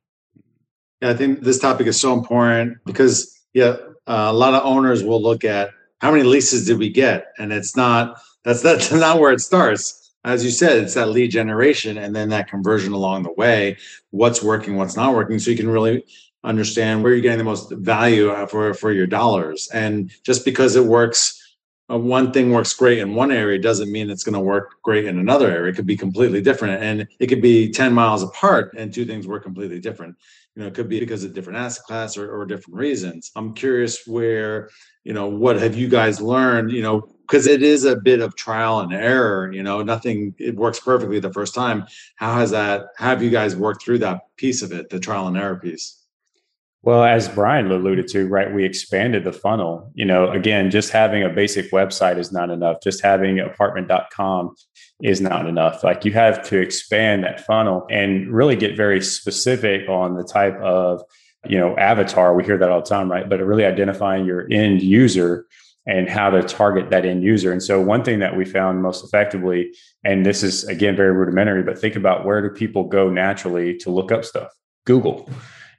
Yeah 1.01 1.11
i 1.11 1.13
think 1.13 1.41
this 1.41 1.59
topic 1.59 1.87
is 1.87 1.99
so 1.99 2.13
important 2.13 2.77
because 2.85 3.33
yeah 3.53 3.77
uh, 4.07 4.27
a 4.29 4.33
lot 4.33 4.53
of 4.53 4.65
owners 4.65 5.03
will 5.03 5.21
look 5.21 5.45
at 5.45 5.69
how 5.99 6.11
many 6.11 6.23
leases 6.23 6.65
did 6.65 6.79
we 6.79 6.89
get? 6.89 7.33
And 7.37 7.53
it's 7.53 7.75
not 7.75 8.19
that's 8.43 8.61
that's 8.61 8.91
not 9.05 9.19
where 9.19 9.31
it 9.31 9.41
starts. 9.41 9.95
As 10.25 10.43
you 10.43 10.51
said, 10.51 10.83
it's 10.83 10.95
that 10.95 11.09
lead 11.09 11.31
generation 11.31 11.97
and 11.97 12.13
then 12.13 12.29
that 12.29 12.49
conversion 12.49 12.91
along 12.91 13.23
the 13.23 13.31
way. 13.33 13.77
What's 14.11 14.43
working, 14.43 14.75
what's 14.75 14.97
not 14.97 15.13
working, 15.13 15.39
so 15.39 15.51
you 15.51 15.57
can 15.57 15.69
really 15.69 16.03
understand 16.43 17.03
where 17.03 17.13
you're 17.13 17.21
getting 17.21 17.39
the 17.39 17.43
most 17.43 17.71
value 17.71 18.29
uh, 18.31 18.45
for 18.47 18.73
for 18.73 18.91
your 18.91 19.07
dollars. 19.07 19.69
And 19.73 20.11
just 20.25 20.45
because 20.45 20.75
it 20.75 20.85
works, 20.85 21.35
uh, 21.91 21.97
one 21.97 22.31
thing 22.33 22.51
works 22.51 22.73
great 22.73 22.99
in 22.99 23.15
one 23.15 23.31
area 23.31 23.59
doesn't 23.59 23.91
mean 23.91 24.09
it's 24.09 24.23
going 24.23 24.33
to 24.35 24.39
work 24.41 24.75
great 24.83 25.05
in 25.05 25.19
another 25.19 25.49
area. 25.51 25.71
It 25.71 25.75
could 25.75 25.87
be 25.87 25.97
completely 25.97 26.41
different, 26.41 26.83
and 26.83 27.07
it 27.19 27.27
could 27.27 27.41
be 27.41 27.71
ten 27.71 27.93
miles 27.93 28.23
apart, 28.23 28.73
and 28.77 28.93
two 28.93 29.05
things 29.05 29.27
work 29.27 29.43
completely 29.43 29.79
different. 29.79 30.15
You 30.55 30.63
know, 30.63 30.69
it 30.69 30.75
could 30.75 30.89
be 30.89 30.99
because 30.99 31.23
of 31.23 31.33
different 31.33 31.59
asset 31.59 31.85
class 31.85 32.17
or, 32.17 32.31
or 32.31 32.45
different 32.45 32.77
reasons. 32.79 33.31
I'm 33.35 33.53
curious 33.53 34.07
where 34.07 34.69
you 35.05 35.13
know 35.13 35.27
what 35.29 35.57
have 35.61 35.75
you 35.77 35.89
guys 35.89 36.21
learned 36.21 36.71
you 36.71 36.83
know 36.83 37.01
because 37.27 37.47
it 37.47 37.63
is 37.63 37.85
a 37.85 37.97
bit 37.97 38.21
of 38.21 38.35
trial 38.37 38.81
and 38.81 38.93
error 38.93 39.51
you 39.53 39.63
know 39.63 39.83
nothing 39.83 40.35
it 40.39 40.55
works 40.55 40.79
perfectly 40.79 41.19
the 41.19 41.33
first 41.33 41.55
time 41.55 41.85
how 42.17 42.35
has 42.35 42.51
that 42.51 42.87
have 42.97 43.23
you 43.23 43.31
guys 43.31 43.57
worked 43.57 43.83
through 43.83 43.99
that 43.99 44.21
piece 44.37 44.63
of 44.63 44.73
it 44.73 44.91
the 44.91 45.01
trial 45.01 45.27
and 45.27 45.37
error 45.37 45.57
piece 45.57 45.98
well 46.81 47.03
as 47.03 47.27
brian 47.27 47.69
alluded 47.71 48.07
to 48.07 48.27
right 48.27 48.53
we 48.53 48.63
expanded 48.65 49.23
the 49.23 49.33
funnel. 49.33 49.91
You 49.95 50.05
know 50.05 50.29
again 50.31 50.71
just 50.71 50.91
having 50.91 51.23
a 51.23 51.29
basic 51.29 51.71
website 51.71 52.17
is 52.17 52.31
not 52.31 52.49
enough. 52.49 52.77
Just 52.81 53.01
having 53.01 53.39
apartment.com 53.39 54.55
is 55.01 55.21
not 55.21 55.47
enough. 55.47 55.83
Like 55.83 56.05
you 56.05 56.13
have 56.13 56.43
to 56.49 56.59
expand 56.59 57.23
that 57.23 57.45
funnel 57.45 57.87
and 57.89 58.31
really 58.33 58.55
get 58.55 58.75
very 58.75 59.01
specific 59.01 59.87
on 59.89 60.15
the 60.15 60.23
type 60.23 60.57
of 60.61 61.01
you 61.47 61.57
know 61.57 61.75
avatar. 61.77 62.35
We 62.35 62.43
hear 62.43 62.57
that 62.57 62.69
all 62.69 62.81
the 62.81 62.87
time 62.87 63.11
right? 63.11 63.27
But 63.27 63.39
really 63.39 63.65
identifying 63.65 64.25
your 64.25 64.47
end 64.51 64.81
user 64.81 65.45
and 65.85 66.09
how 66.09 66.29
to 66.29 66.43
target 66.43 66.89
that 66.91 67.05
end 67.05 67.23
user. 67.23 67.51
And 67.51 67.63
so 67.63 67.81
one 67.81 68.03
thing 68.03 68.19
that 68.19 68.35
we 68.35 68.45
found 68.45 68.83
most 68.83 69.03
effectively 69.03 69.73
and 70.03 70.25
this 70.25 70.43
is 70.43 70.63
again 70.65 70.95
very 70.95 71.11
rudimentary 71.11 71.63
but 71.63 71.79
think 71.79 71.95
about 71.95 72.25
where 72.25 72.41
do 72.41 72.49
people 72.53 72.83
go 72.83 73.09
naturally 73.09 73.75
to 73.77 73.89
look 73.89 74.11
up 74.11 74.23
stuff? 74.23 74.51
Google 74.85 75.29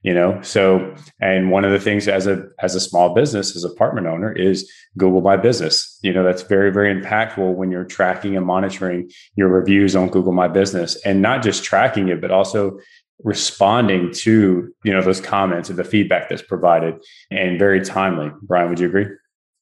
you 0.02 0.14
know? 0.14 0.40
So 0.42 0.94
and 1.20 1.50
one 1.50 1.64
of 1.64 1.72
the 1.72 1.80
things 1.80 2.08
as 2.08 2.26
a 2.26 2.44
as 2.60 2.74
a 2.74 2.80
small 2.80 3.14
business 3.14 3.56
as 3.56 3.64
apartment 3.64 4.06
owner 4.06 4.32
is 4.32 4.70
google 4.96 5.20
my 5.20 5.36
business. 5.36 5.98
You 6.02 6.12
know 6.12 6.24
that's 6.24 6.42
very 6.42 6.70
very 6.72 6.94
impactful 6.94 7.54
when 7.54 7.70
you're 7.70 7.84
tracking 7.84 8.36
and 8.36 8.46
monitoring 8.46 9.10
your 9.36 9.48
reviews 9.48 9.96
on 9.96 10.08
google 10.08 10.32
my 10.32 10.48
business 10.48 10.96
and 11.04 11.22
not 11.22 11.42
just 11.42 11.64
tracking 11.64 12.08
it 12.08 12.20
but 12.20 12.30
also 12.30 12.78
responding 13.22 14.10
to 14.12 14.72
you 14.84 14.92
know 14.92 15.02
those 15.02 15.20
comments 15.20 15.68
and 15.68 15.78
the 15.78 15.84
feedback 15.84 16.28
that's 16.28 16.42
provided 16.42 16.94
and 17.30 17.58
very 17.58 17.84
timely. 17.84 18.30
Brian 18.42 18.68
would 18.68 18.80
you 18.80 18.86
agree? 18.86 19.06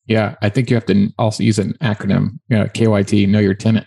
Yeah 0.07 0.37
i 0.43 0.49
think 0.49 0.71
you 0.71 0.77
have 0.77 0.87
to 0.87 1.09
also 1.19 1.43
use 1.43 1.59
an 1.59 1.75
acronym 1.83 2.39
you 2.49 2.57
know, 2.57 2.65
kyt 2.67 3.29
know 3.29 3.41
your 3.41 3.55
tenant 3.55 3.87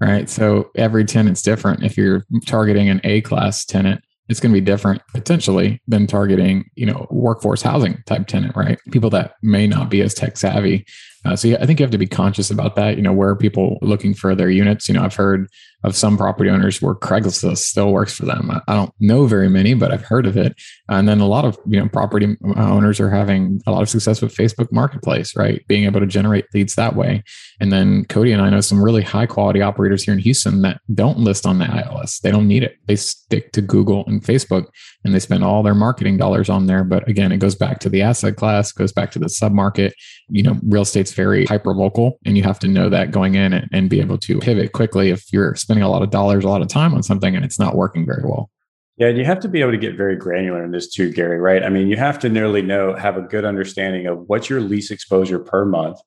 right? 0.00 0.28
So 0.28 0.70
every 0.76 1.04
tenant's 1.04 1.42
different. 1.42 1.82
If 1.82 1.96
you're 1.96 2.24
targeting 2.46 2.88
an 2.88 3.00
a 3.04 3.20
class 3.22 3.64
tenant 3.64 4.02
it's 4.28 4.40
going 4.40 4.52
to 4.52 4.60
be 4.60 4.64
different 4.64 5.02
potentially 5.14 5.80
than 5.88 6.06
targeting 6.06 6.70
you 6.74 6.86
know 6.86 7.06
workforce 7.10 7.62
housing 7.62 8.02
type 8.06 8.26
tenant 8.26 8.54
right? 8.56 8.78
People 8.90 9.10
that 9.10 9.34
may 9.42 9.66
not 9.66 9.90
be 9.90 10.00
as 10.00 10.14
tech 10.14 10.36
savvy 10.36 10.86
uh, 11.24 11.34
so 11.34 11.48
yeah, 11.48 11.56
I 11.60 11.66
think 11.66 11.80
you 11.80 11.84
have 11.84 11.90
to 11.90 11.98
be 11.98 12.06
conscious 12.06 12.50
about 12.50 12.76
that. 12.76 12.96
You 12.96 13.02
know, 13.02 13.12
where 13.12 13.30
are 13.30 13.36
people 13.36 13.78
looking 13.82 14.14
for 14.14 14.34
their 14.34 14.50
units? 14.50 14.88
You 14.88 14.94
know, 14.94 15.02
I've 15.02 15.14
heard 15.14 15.48
of 15.84 15.94
some 15.94 16.16
property 16.16 16.50
owners 16.50 16.82
where 16.82 16.94
Craigslist 16.94 17.58
still 17.58 17.92
works 17.92 18.12
for 18.12 18.26
them. 18.26 18.50
I 18.50 18.74
don't 18.74 18.92
know 18.98 19.26
very 19.26 19.48
many, 19.48 19.74
but 19.74 19.92
I've 19.92 20.04
heard 20.04 20.26
of 20.26 20.36
it. 20.36 20.56
And 20.88 21.08
then 21.08 21.20
a 21.20 21.26
lot 21.26 21.44
of 21.44 21.56
you 21.66 21.78
know 21.78 21.88
property 21.88 22.36
owners 22.56 22.98
are 23.00 23.10
having 23.10 23.60
a 23.66 23.70
lot 23.70 23.82
of 23.82 23.88
success 23.88 24.20
with 24.20 24.34
Facebook 24.34 24.72
Marketplace, 24.72 25.36
right? 25.36 25.64
Being 25.68 25.84
able 25.84 26.00
to 26.00 26.06
generate 26.06 26.46
leads 26.52 26.74
that 26.74 26.96
way. 26.96 27.22
And 27.60 27.72
then 27.72 28.04
Cody 28.06 28.32
and 28.32 28.42
I 28.42 28.50
know 28.50 28.60
some 28.60 28.82
really 28.82 29.02
high 29.02 29.26
quality 29.26 29.62
operators 29.62 30.02
here 30.02 30.14
in 30.14 30.20
Houston 30.20 30.62
that 30.62 30.80
don't 30.94 31.18
list 31.18 31.46
on 31.46 31.58
the 31.58 31.66
ILS. 31.66 32.20
They 32.20 32.30
don't 32.30 32.48
need 32.48 32.62
it. 32.62 32.76
They 32.86 32.96
stick 32.96 33.52
to 33.52 33.60
Google 33.60 34.04
and 34.06 34.22
Facebook, 34.22 34.66
and 35.04 35.14
they 35.14 35.20
spend 35.20 35.44
all 35.44 35.62
their 35.62 35.74
marketing 35.74 36.16
dollars 36.16 36.48
on 36.48 36.66
there. 36.66 36.84
But 36.84 37.08
again, 37.08 37.30
it 37.30 37.38
goes 37.38 37.54
back 37.54 37.78
to 37.80 37.88
the 37.88 38.02
asset 38.02 38.36
class, 38.36 38.72
goes 38.72 38.92
back 38.92 39.10
to 39.12 39.18
the 39.18 39.28
sub 39.28 39.52
market. 39.52 39.94
You 40.28 40.42
know, 40.42 40.56
real 40.62 40.84
estate's 41.08 41.16
very 41.16 41.46
hyper 41.46 41.74
local, 41.74 42.18
and 42.24 42.36
you 42.36 42.42
have 42.42 42.58
to 42.60 42.68
know 42.68 42.88
that 42.88 43.10
going 43.10 43.34
in 43.34 43.52
and, 43.52 43.68
and 43.72 43.90
be 43.90 44.00
able 44.00 44.18
to 44.18 44.38
pivot 44.38 44.72
quickly 44.72 45.10
if 45.10 45.32
you're 45.32 45.54
spending 45.54 45.82
a 45.82 45.88
lot 45.88 46.02
of 46.02 46.10
dollars, 46.10 46.44
a 46.44 46.48
lot 46.48 46.62
of 46.62 46.68
time 46.68 46.94
on 46.94 47.02
something, 47.02 47.34
and 47.34 47.44
it's 47.44 47.58
not 47.58 47.74
working 47.74 48.06
very 48.06 48.22
well. 48.24 48.50
Yeah, 48.96 49.08
and 49.08 49.18
you 49.18 49.24
have 49.24 49.40
to 49.40 49.48
be 49.48 49.60
able 49.60 49.70
to 49.70 49.78
get 49.78 49.96
very 49.96 50.16
granular 50.16 50.64
in 50.64 50.72
this 50.72 50.90
too, 50.90 51.12
Gary, 51.12 51.38
right? 51.38 51.62
I 51.62 51.68
mean, 51.68 51.88
you 51.88 51.96
have 51.96 52.18
to 52.20 52.28
nearly 52.28 52.62
know, 52.62 52.94
have 52.94 53.16
a 53.16 53.22
good 53.22 53.44
understanding 53.44 54.06
of 54.06 54.28
what's 54.28 54.48
your 54.48 54.60
lease 54.60 54.90
exposure 54.90 55.38
per 55.38 55.64
month, 55.64 55.98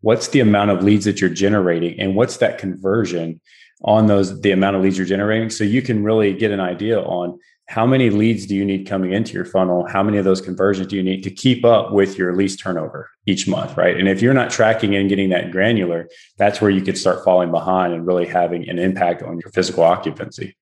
what's 0.00 0.28
the 0.28 0.40
amount 0.40 0.70
of 0.70 0.82
leads 0.82 1.04
that 1.04 1.20
you're 1.20 1.30
generating, 1.30 1.98
and 2.00 2.16
what's 2.16 2.38
that 2.38 2.58
conversion 2.58 3.40
on 3.84 4.06
those, 4.06 4.40
the 4.40 4.50
amount 4.50 4.76
of 4.76 4.82
leads 4.82 4.98
you're 4.98 5.06
generating. 5.06 5.50
So 5.50 5.64
you 5.64 5.82
can 5.82 6.02
really 6.02 6.32
get 6.32 6.50
an 6.50 6.60
idea 6.60 7.00
on 7.00 7.38
how 7.72 7.86
many 7.86 8.10
leads 8.10 8.44
do 8.44 8.54
you 8.54 8.66
need 8.66 8.86
coming 8.86 9.14
into 9.14 9.32
your 9.32 9.46
funnel? 9.46 9.86
How 9.88 10.02
many 10.02 10.18
of 10.18 10.26
those 10.26 10.42
conversions 10.42 10.88
do 10.88 10.96
you 10.96 11.02
need 11.02 11.22
to 11.22 11.30
keep 11.30 11.64
up 11.64 11.90
with 11.90 12.18
your 12.18 12.36
lease 12.36 12.54
turnover 12.54 13.08
each 13.24 13.48
month, 13.48 13.78
right? 13.78 13.96
And 13.96 14.10
if 14.10 14.20
you're 14.20 14.34
not 14.34 14.50
tracking 14.50 14.94
and 14.94 15.08
getting 15.08 15.30
that 15.30 15.50
granular, 15.50 16.06
that's 16.36 16.60
where 16.60 16.70
you 16.70 16.82
could 16.82 16.98
start 16.98 17.24
falling 17.24 17.50
behind 17.50 17.94
and 17.94 18.06
really 18.06 18.26
having 18.26 18.68
an 18.68 18.78
impact 18.78 19.22
on 19.22 19.38
your 19.38 19.50
physical 19.52 19.84
occupancy. 19.84 20.54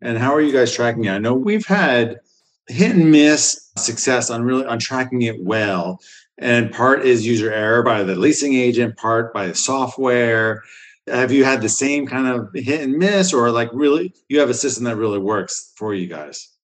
And 0.00 0.18
how 0.18 0.32
are 0.36 0.40
you 0.40 0.52
guys 0.52 0.72
tracking 0.72 1.06
it? 1.06 1.10
I 1.10 1.18
know 1.18 1.34
we've 1.34 1.66
had 1.66 2.20
hit 2.68 2.92
and 2.94 3.10
miss 3.10 3.72
success 3.76 4.30
on 4.30 4.44
really 4.44 4.66
on 4.66 4.78
tracking 4.78 5.22
it 5.22 5.42
well. 5.42 5.98
And 6.38 6.70
part 6.70 7.04
is 7.04 7.26
user 7.26 7.52
error 7.52 7.82
by 7.82 8.04
the 8.04 8.14
leasing 8.14 8.54
agent, 8.54 8.96
part 8.96 9.34
by 9.34 9.48
the 9.48 9.54
software 9.56 10.62
have 11.06 11.32
you 11.32 11.44
had 11.44 11.62
the 11.62 11.68
same 11.68 12.06
kind 12.06 12.26
of 12.26 12.48
hit 12.54 12.80
and 12.80 12.96
miss 12.96 13.32
or 13.32 13.50
like 13.50 13.70
really 13.72 14.14
you 14.28 14.40
have 14.40 14.50
a 14.50 14.54
system 14.54 14.84
that 14.84 14.96
really 14.96 15.18
works 15.18 15.72
for 15.76 15.94
you 15.94 16.06
guys 16.06 16.56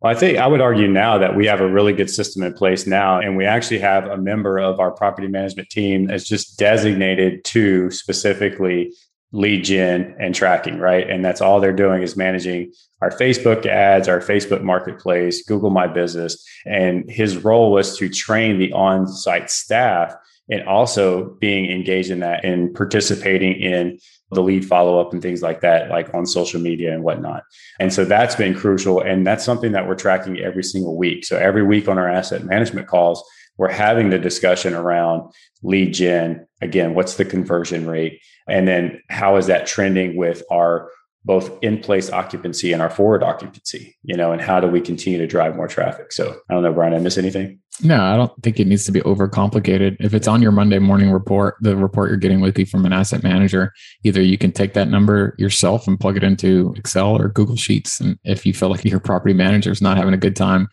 well, 0.00 0.14
I 0.14 0.18
think 0.18 0.36
I 0.36 0.46
would 0.46 0.60
argue 0.60 0.88
now 0.88 1.16
that 1.18 1.36
we 1.36 1.46
have 1.46 1.60
a 1.60 1.68
really 1.68 1.94
good 1.94 2.10
system 2.10 2.42
in 2.42 2.52
place 2.52 2.86
now, 2.86 3.18
and 3.18 3.34
we 3.34 3.46
actually 3.46 3.78
have 3.78 4.06
a 4.06 4.18
member 4.18 4.58
of 4.58 4.78
our 4.78 4.90
property 4.90 5.26
management 5.26 5.70
team 5.70 6.06
that's 6.06 6.28
just 6.28 6.58
designated 6.58 7.44
to 7.46 7.90
specifically 7.90 8.92
lead 9.32 9.64
gen 9.64 10.14
and 10.18 10.34
tracking, 10.34 10.78
right? 10.78 11.08
And 11.08 11.24
that's 11.24 11.40
all 11.40 11.60
they're 11.60 11.72
doing 11.72 12.02
is 12.02 12.16
managing 12.16 12.72
our 13.00 13.10
Facebook 13.10 13.66
ads, 13.66 14.06
our 14.06 14.20
Facebook 14.20 14.62
marketplace, 14.62 15.42
Google 15.42 15.70
My 15.70 15.86
Business. 15.86 16.46
And 16.64 17.10
his 17.10 17.38
role 17.38 17.72
was 17.72 17.96
to 17.98 18.08
train 18.08 18.58
the 18.58 18.72
on 18.72 19.08
site 19.08 19.50
staff 19.50 20.14
and 20.48 20.62
also 20.68 21.36
being 21.40 21.70
engaged 21.70 22.10
in 22.10 22.20
that 22.20 22.44
and 22.44 22.74
participating 22.74 23.60
in 23.60 23.98
the 24.32 24.42
lead 24.42 24.64
follow 24.64 25.00
up 25.00 25.12
and 25.12 25.22
things 25.22 25.42
like 25.42 25.60
that, 25.60 25.88
like 25.90 26.12
on 26.14 26.26
social 26.26 26.60
media 26.60 26.92
and 26.92 27.02
whatnot. 27.02 27.42
And 27.78 27.92
so 27.92 28.04
that's 28.04 28.34
been 28.34 28.54
crucial. 28.54 29.00
And 29.00 29.26
that's 29.26 29.44
something 29.44 29.72
that 29.72 29.86
we're 29.86 29.94
tracking 29.94 30.38
every 30.40 30.64
single 30.64 30.96
week. 30.96 31.24
So 31.24 31.36
every 31.36 31.62
week 31.62 31.88
on 31.88 31.98
our 31.98 32.08
asset 32.08 32.44
management 32.44 32.88
calls, 32.88 33.22
we're 33.56 33.72
having 33.72 34.10
the 34.10 34.18
discussion 34.18 34.74
around 34.74 35.32
lead 35.62 35.94
gen. 35.94 36.46
Again, 36.60 36.94
what's 36.94 37.14
the 37.14 37.24
conversion 37.24 37.86
rate? 37.86 38.20
And 38.48 38.68
then 38.68 39.02
how 39.08 39.36
is 39.36 39.46
that 39.46 39.66
trending 39.66 40.16
with 40.16 40.42
our 40.50 40.90
both 41.26 41.58
in 41.60 41.80
place 41.80 42.08
occupancy 42.08 42.72
and 42.72 42.80
our 42.80 42.88
forward 42.88 43.22
occupancy, 43.24 43.96
you 44.04 44.16
know, 44.16 44.30
and 44.30 44.40
how 44.40 44.60
do 44.60 44.68
we 44.68 44.80
continue 44.80 45.18
to 45.18 45.26
drive 45.26 45.56
more 45.56 45.66
traffic? 45.66 46.12
So 46.12 46.36
I 46.48 46.54
don't 46.54 46.62
know, 46.62 46.72
Brian, 46.72 46.94
I 46.94 46.98
miss 46.98 47.18
anything? 47.18 47.58
No, 47.82 48.00
I 48.00 48.16
don't 48.16 48.32
think 48.44 48.60
it 48.60 48.68
needs 48.68 48.84
to 48.84 48.92
be 48.92 49.00
overcomplicated. 49.00 49.96
If 49.98 50.14
it's 50.14 50.28
on 50.28 50.40
your 50.40 50.52
Monday 50.52 50.78
morning 50.78 51.10
report, 51.10 51.56
the 51.60 51.76
report 51.76 52.10
you're 52.10 52.16
getting 52.16 52.40
weekly 52.40 52.64
from 52.64 52.86
an 52.86 52.92
asset 52.92 53.24
manager, 53.24 53.72
either 54.04 54.22
you 54.22 54.38
can 54.38 54.52
take 54.52 54.74
that 54.74 54.88
number 54.88 55.34
yourself 55.36 55.88
and 55.88 55.98
plug 55.98 56.16
it 56.16 56.22
into 56.22 56.72
Excel 56.76 57.20
or 57.20 57.28
Google 57.28 57.56
Sheets. 57.56 58.00
And 58.00 58.18
if 58.22 58.46
you 58.46 58.54
feel 58.54 58.70
like 58.70 58.84
your 58.84 59.00
property 59.00 59.34
manager 59.34 59.72
is 59.72 59.82
not 59.82 59.96
having 59.96 60.14
a 60.14 60.18
good 60.18 60.36
time 60.36 60.68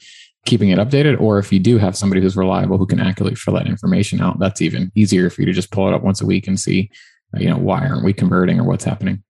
keeping 0.46 0.70
it 0.70 0.78
updated, 0.78 1.20
or 1.20 1.40
if 1.40 1.52
you 1.52 1.60
do 1.60 1.80
have 1.80 1.98
somebody 1.98 2.22
who's 2.22 2.38
reliable 2.38 2.78
who 2.78 2.86
can 2.86 3.00
accurately 3.00 3.36
fill 3.36 3.56
that 3.56 3.66
information 3.66 4.22
out, 4.22 4.38
that's 4.40 4.62
even 4.62 4.92
easier 4.94 5.32
for 5.32 5.42
you 5.42 5.48
to 5.48 5.54
just 5.54 5.72
pull 5.72 5.88
it 5.88 5.94
up 5.94 6.04
once 6.04 6.22
a 6.22 6.26
week 6.26 6.48
and 6.48 6.60
see, 6.60 6.92
you 7.38 7.50
know, 7.50 7.58
why 7.58 7.88
aren't 7.88 8.06
we 8.06 8.14
converting 8.14 8.60
or 8.60 8.66
what's 8.66 8.84
happening. 8.84 9.24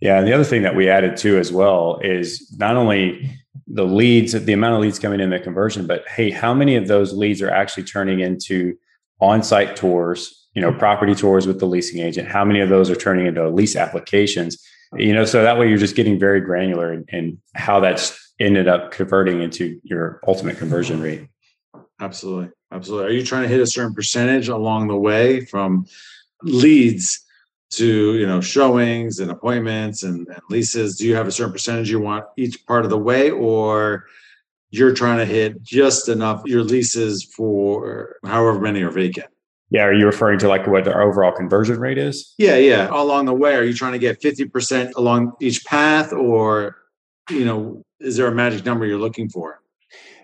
Yeah, 0.00 0.18
and 0.18 0.26
the 0.26 0.32
other 0.32 0.44
thing 0.44 0.62
that 0.62 0.76
we 0.76 0.90
added 0.90 1.16
too 1.16 1.38
as 1.38 1.50
well 1.50 1.98
is 2.02 2.54
not 2.58 2.76
only 2.76 3.30
the 3.66 3.84
leads, 3.84 4.32
the 4.32 4.52
amount 4.52 4.74
of 4.74 4.80
leads 4.80 4.98
coming 4.98 5.20
in 5.20 5.30
the 5.30 5.38
conversion, 5.38 5.86
but 5.86 6.06
hey, 6.08 6.30
how 6.30 6.52
many 6.52 6.76
of 6.76 6.86
those 6.86 7.12
leads 7.12 7.40
are 7.40 7.50
actually 7.50 7.84
turning 7.84 8.20
into 8.20 8.76
on-site 9.20 9.74
tours, 9.74 10.48
you 10.54 10.60
know, 10.60 10.72
property 10.72 11.14
tours 11.14 11.46
with 11.46 11.58
the 11.58 11.66
leasing 11.66 12.00
agent? 12.00 12.28
How 12.28 12.44
many 12.44 12.60
of 12.60 12.68
those 12.68 12.90
are 12.90 12.96
turning 12.96 13.26
into 13.26 13.48
lease 13.48 13.74
applications? 13.74 14.62
You 14.94 15.14
know, 15.14 15.24
so 15.24 15.42
that 15.42 15.58
way 15.58 15.68
you're 15.68 15.78
just 15.78 15.96
getting 15.96 16.18
very 16.18 16.40
granular 16.40 16.92
in, 16.92 17.04
in 17.08 17.38
how 17.54 17.80
that's 17.80 18.34
ended 18.38 18.68
up 18.68 18.92
converting 18.92 19.42
into 19.42 19.80
your 19.82 20.20
ultimate 20.26 20.58
conversion 20.58 21.00
rate. 21.00 21.26
Absolutely. 22.00 22.50
Absolutely. 22.70 23.08
Are 23.08 23.12
you 23.12 23.24
trying 23.24 23.42
to 23.42 23.48
hit 23.48 23.60
a 23.60 23.66
certain 23.66 23.94
percentage 23.94 24.48
along 24.48 24.88
the 24.88 24.96
way 24.96 25.44
from 25.44 25.86
leads 26.42 27.24
to 27.68 28.16
you 28.16 28.26
know 28.26 28.40
showings 28.40 29.18
and 29.18 29.30
appointments 29.30 30.02
and, 30.02 30.26
and, 30.28 30.40
leases? 30.50 30.96
Do 30.96 31.06
you 31.06 31.14
have 31.14 31.26
a 31.26 31.32
certain 31.32 31.52
percentage 31.52 31.90
you 31.90 32.00
want 32.00 32.24
each 32.36 32.64
part 32.66 32.84
of 32.84 32.90
the 32.90 32.98
way 32.98 33.30
or 33.30 34.06
you're 34.70 34.94
trying 34.94 35.18
to 35.18 35.24
hit 35.24 35.62
just 35.62 36.08
enough 36.08 36.42
your 36.44 36.62
leases 36.62 37.24
for 37.24 38.16
however 38.24 38.60
many 38.60 38.82
are 38.82 38.90
vacant? 38.90 39.26
Yeah 39.70 39.82
are 39.82 39.94
you 39.94 40.06
referring 40.06 40.38
to 40.40 40.48
like 40.48 40.66
what 40.66 40.86
our 40.86 41.02
overall 41.02 41.32
conversion 41.32 41.78
rate 41.78 41.98
is? 41.98 42.34
Yeah 42.38 42.56
yeah. 42.56 42.88
Along 42.90 43.26
the 43.26 43.34
way 43.34 43.54
are 43.56 43.64
you 43.64 43.74
trying 43.74 43.92
to 43.92 43.98
get 43.98 44.20
50% 44.20 44.94
along 44.96 45.32
each 45.40 45.64
path 45.64 46.12
or 46.12 46.76
you 47.30 47.44
know 47.44 47.82
is 47.98 48.16
there 48.16 48.26
a 48.26 48.34
magic 48.34 48.64
number 48.64 48.86
you're 48.86 48.98
looking 48.98 49.28
for 49.28 49.60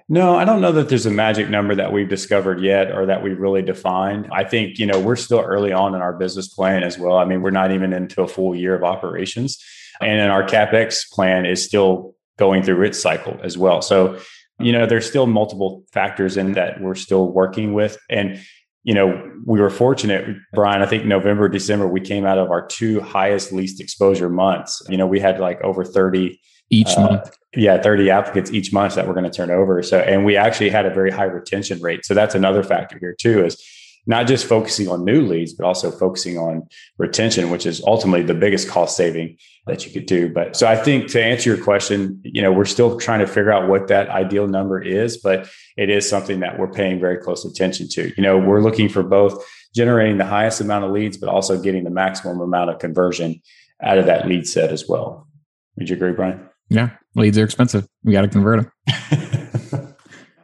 no, 0.09 0.37
I 0.37 0.45
don't 0.45 0.61
know 0.61 0.73
that 0.73 0.89
there's 0.89 1.07
a 1.07 1.11
magic 1.11 1.49
number 1.49 1.75
that 1.75 1.93
we've 1.93 2.09
discovered 2.09 2.61
yet 2.61 2.93
or 2.93 3.07
that 3.07 3.23
we've 3.23 3.39
really 3.39 3.63
defined. 3.63 4.29
I 4.33 4.45
think, 4.45 4.79
you 4.79 4.87
know, 4.87 4.99
we're 4.99 5.17
still 5.17 5.41
early 5.41 5.73
on 5.73 5.95
in 5.95 6.03
our 6.03 6.13
business 6.13 6.49
plan 6.49 6.83
as 6.83 6.99
well. 6.99 7.17
I 7.17 7.25
mean, 7.25 7.43
we're 7.43 7.51
not 7.51 7.73
even 7.73 7.93
into 7.93 8.23
a 8.23 8.29
full 8.29 8.55
year 8.55 8.75
of 8.75 8.85
operations. 8.85 9.63
And 10.01 10.31
our 10.31 10.43
CapEx 10.43 11.11
plan 11.11 11.47
is 11.47 11.65
still 11.65 12.15
going 12.39 12.63
through 12.63 12.83
its 12.83 13.01
cycle 13.01 13.39
as 13.43 13.57
well. 13.57 13.83
So, 13.83 14.19
you 14.59 14.73
know, 14.73 14.87
there's 14.87 15.07
still 15.07 15.27
multiple 15.27 15.85
factors 15.93 16.37
in 16.37 16.53
that 16.53 16.81
we're 16.81 16.95
still 16.95 17.29
working 17.29 17.73
with. 17.73 17.99
And, 18.11 18.41
you 18.85 18.95
know, 18.95 19.31
we 19.47 19.61
were 19.61 19.71
fortunate, 19.71 20.37
Brian. 20.53 20.83
I 20.83 20.87
think 20.87 21.05
November, 21.05 21.49
December, 21.49 21.87
we 21.87 22.01
came 22.01 22.27
out 22.27 22.39
of 22.39 22.51
our 22.51 22.67
two 22.67 23.01
highest 23.01 23.53
least 23.53 23.81
exposure 23.81 24.29
months. 24.29 24.83
You 24.89 24.97
know, 24.97 25.07
we 25.07 25.21
had 25.21 25.39
like 25.39 25.61
over 25.63 25.85
30 25.85 26.41
each 26.73 26.97
uh, 26.97 27.03
month. 27.03 27.39
yeah 27.55 27.81
30 27.81 28.11
applicants 28.11 28.51
each 28.51 28.73
month 28.73 28.95
that 28.95 29.07
we're 29.07 29.15
going 29.15 29.31
to 29.31 29.31
turn 29.31 29.51
over. 29.51 29.83
So 29.83 30.01
and 30.01 30.25
we 30.25 30.37
actually 30.37 30.71
had 30.71 30.87
a 30.87 30.91
very 30.91 31.11
high 31.11 31.25
retention 31.25 31.81
rate. 31.81 32.05
So 32.05 32.15
that's 32.15 32.35
another 32.35 32.65
factor 32.65 32.99
here 32.99 33.15
too 33.17 33.45
is 33.45 33.63
not 34.05 34.27
just 34.27 34.47
focusing 34.47 34.89
on 34.89 35.05
new 35.05 35.21
leads 35.25 35.53
but 35.53 35.65
also 35.65 35.91
focusing 35.91 36.37
on 36.37 36.67
retention 36.99 37.51
which 37.51 37.67
is 37.67 37.81
ultimately 37.85 38.23
the 38.23 38.35
biggest 38.35 38.69
cost 38.69 38.97
saving 38.97 39.37
that 39.67 39.87
you 39.87 39.93
could 39.93 40.07
do. 40.07 40.33
But 40.33 40.57
so 40.57 40.67
i 40.67 40.75
think 40.75 41.09
to 41.09 41.23
answer 41.23 41.55
your 41.55 41.63
question 41.63 42.21
you 42.25 42.43
know 42.43 42.51
we're 42.51 42.65
still 42.65 42.99
trying 42.99 43.21
to 43.21 43.27
figure 43.27 43.53
out 43.53 43.69
what 43.69 43.89
that 43.89 44.09
ideal 44.09 44.49
number 44.49 44.81
is 44.83 45.19
but 45.19 45.49
it 45.77 45.91
is 45.91 46.09
something 46.09 46.41
that 46.41 46.59
we're 46.59 46.73
paying 46.73 46.99
very 46.99 47.19
close 47.19 47.45
attention 47.45 47.89
to. 47.91 48.13
You 48.17 48.23
know 48.23 48.39
we're 48.39 48.63
looking 48.63 48.89
for 48.89 49.03
both 49.03 49.45
generating 49.75 50.19
the 50.19 50.27
highest 50.27 50.61
amount 50.63 50.85
of 50.87 50.91
leads 50.91 51.19
but 51.19 51.29
also 51.29 51.61
getting 51.61 51.85
the 51.85 51.91
maximum 51.91 52.41
amount 52.41 52.71
of 52.71 52.79
conversion 52.79 53.43
out 53.83 53.99
of 53.99 54.07
that 54.07 54.27
lead 54.27 54.49
set 54.49 54.71
as 54.73 54.89
well. 54.89 55.29
Would 55.77 55.91
you 55.91 55.97
agree 55.97 56.13
brian 56.13 56.49
yeah, 56.69 56.91
leads 57.15 57.39
are 57.39 57.45
expensive. 57.45 57.87
We 58.05 58.13
got 58.13 58.23
to 58.23 58.29
convert 58.29 58.63
them. 58.63 59.95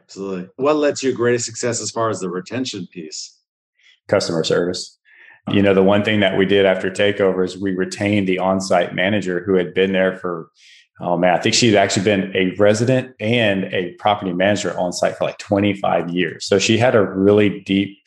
Absolutely. 0.03 0.49
What 0.55 0.75
led 0.75 0.95
to 0.97 1.07
your 1.07 1.15
greatest 1.15 1.45
success 1.45 1.81
as 1.81 1.91
far 1.91 2.09
as 2.09 2.19
the 2.19 2.29
retention 2.29 2.87
piece? 2.91 3.37
Customer 4.07 4.43
service. 4.43 4.97
Uh-huh. 5.47 5.55
You 5.55 5.61
know, 5.61 5.73
the 5.73 5.83
one 5.83 6.03
thing 6.03 6.19
that 6.21 6.37
we 6.37 6.45
did 6.45 6.65
after 6.65 6.89
takeover 6.89 7.45
is 7.45 7.57
we 7.57 7.75
retained 7.75 8.27
the 8.27 8.39
on-site 8.39 8.95
manager 8.95 9.43
who 9.45 9.55
had 9.55 9.73
been 9.73 9.93
there 9.93 10.15
for 10.17 10.49
oh 11.01 11.17
man, 11.17 11.33
I 11.33 11.39
think 11.39 11.55
she'd 11.55 11.75
actually 11.75 12.03
been 12.03 12.35
a 12.35 12.53
resident 12.57 13.15
and 13.19 13.65
a 13.65 13.93
property 13.93 14.33
manager 14.33 14.77
on 14.77 14.91
site 14.91 15.15
for 15.15 15.25
like 15.25 15.37
25 15.37 16.09
years. 16.09 16.45
So 16.45 16.59
she 16.59 16.77
had 16.77 16.95
a 16.95 17.03
really 17.03 17.61
deep 17.61 17.97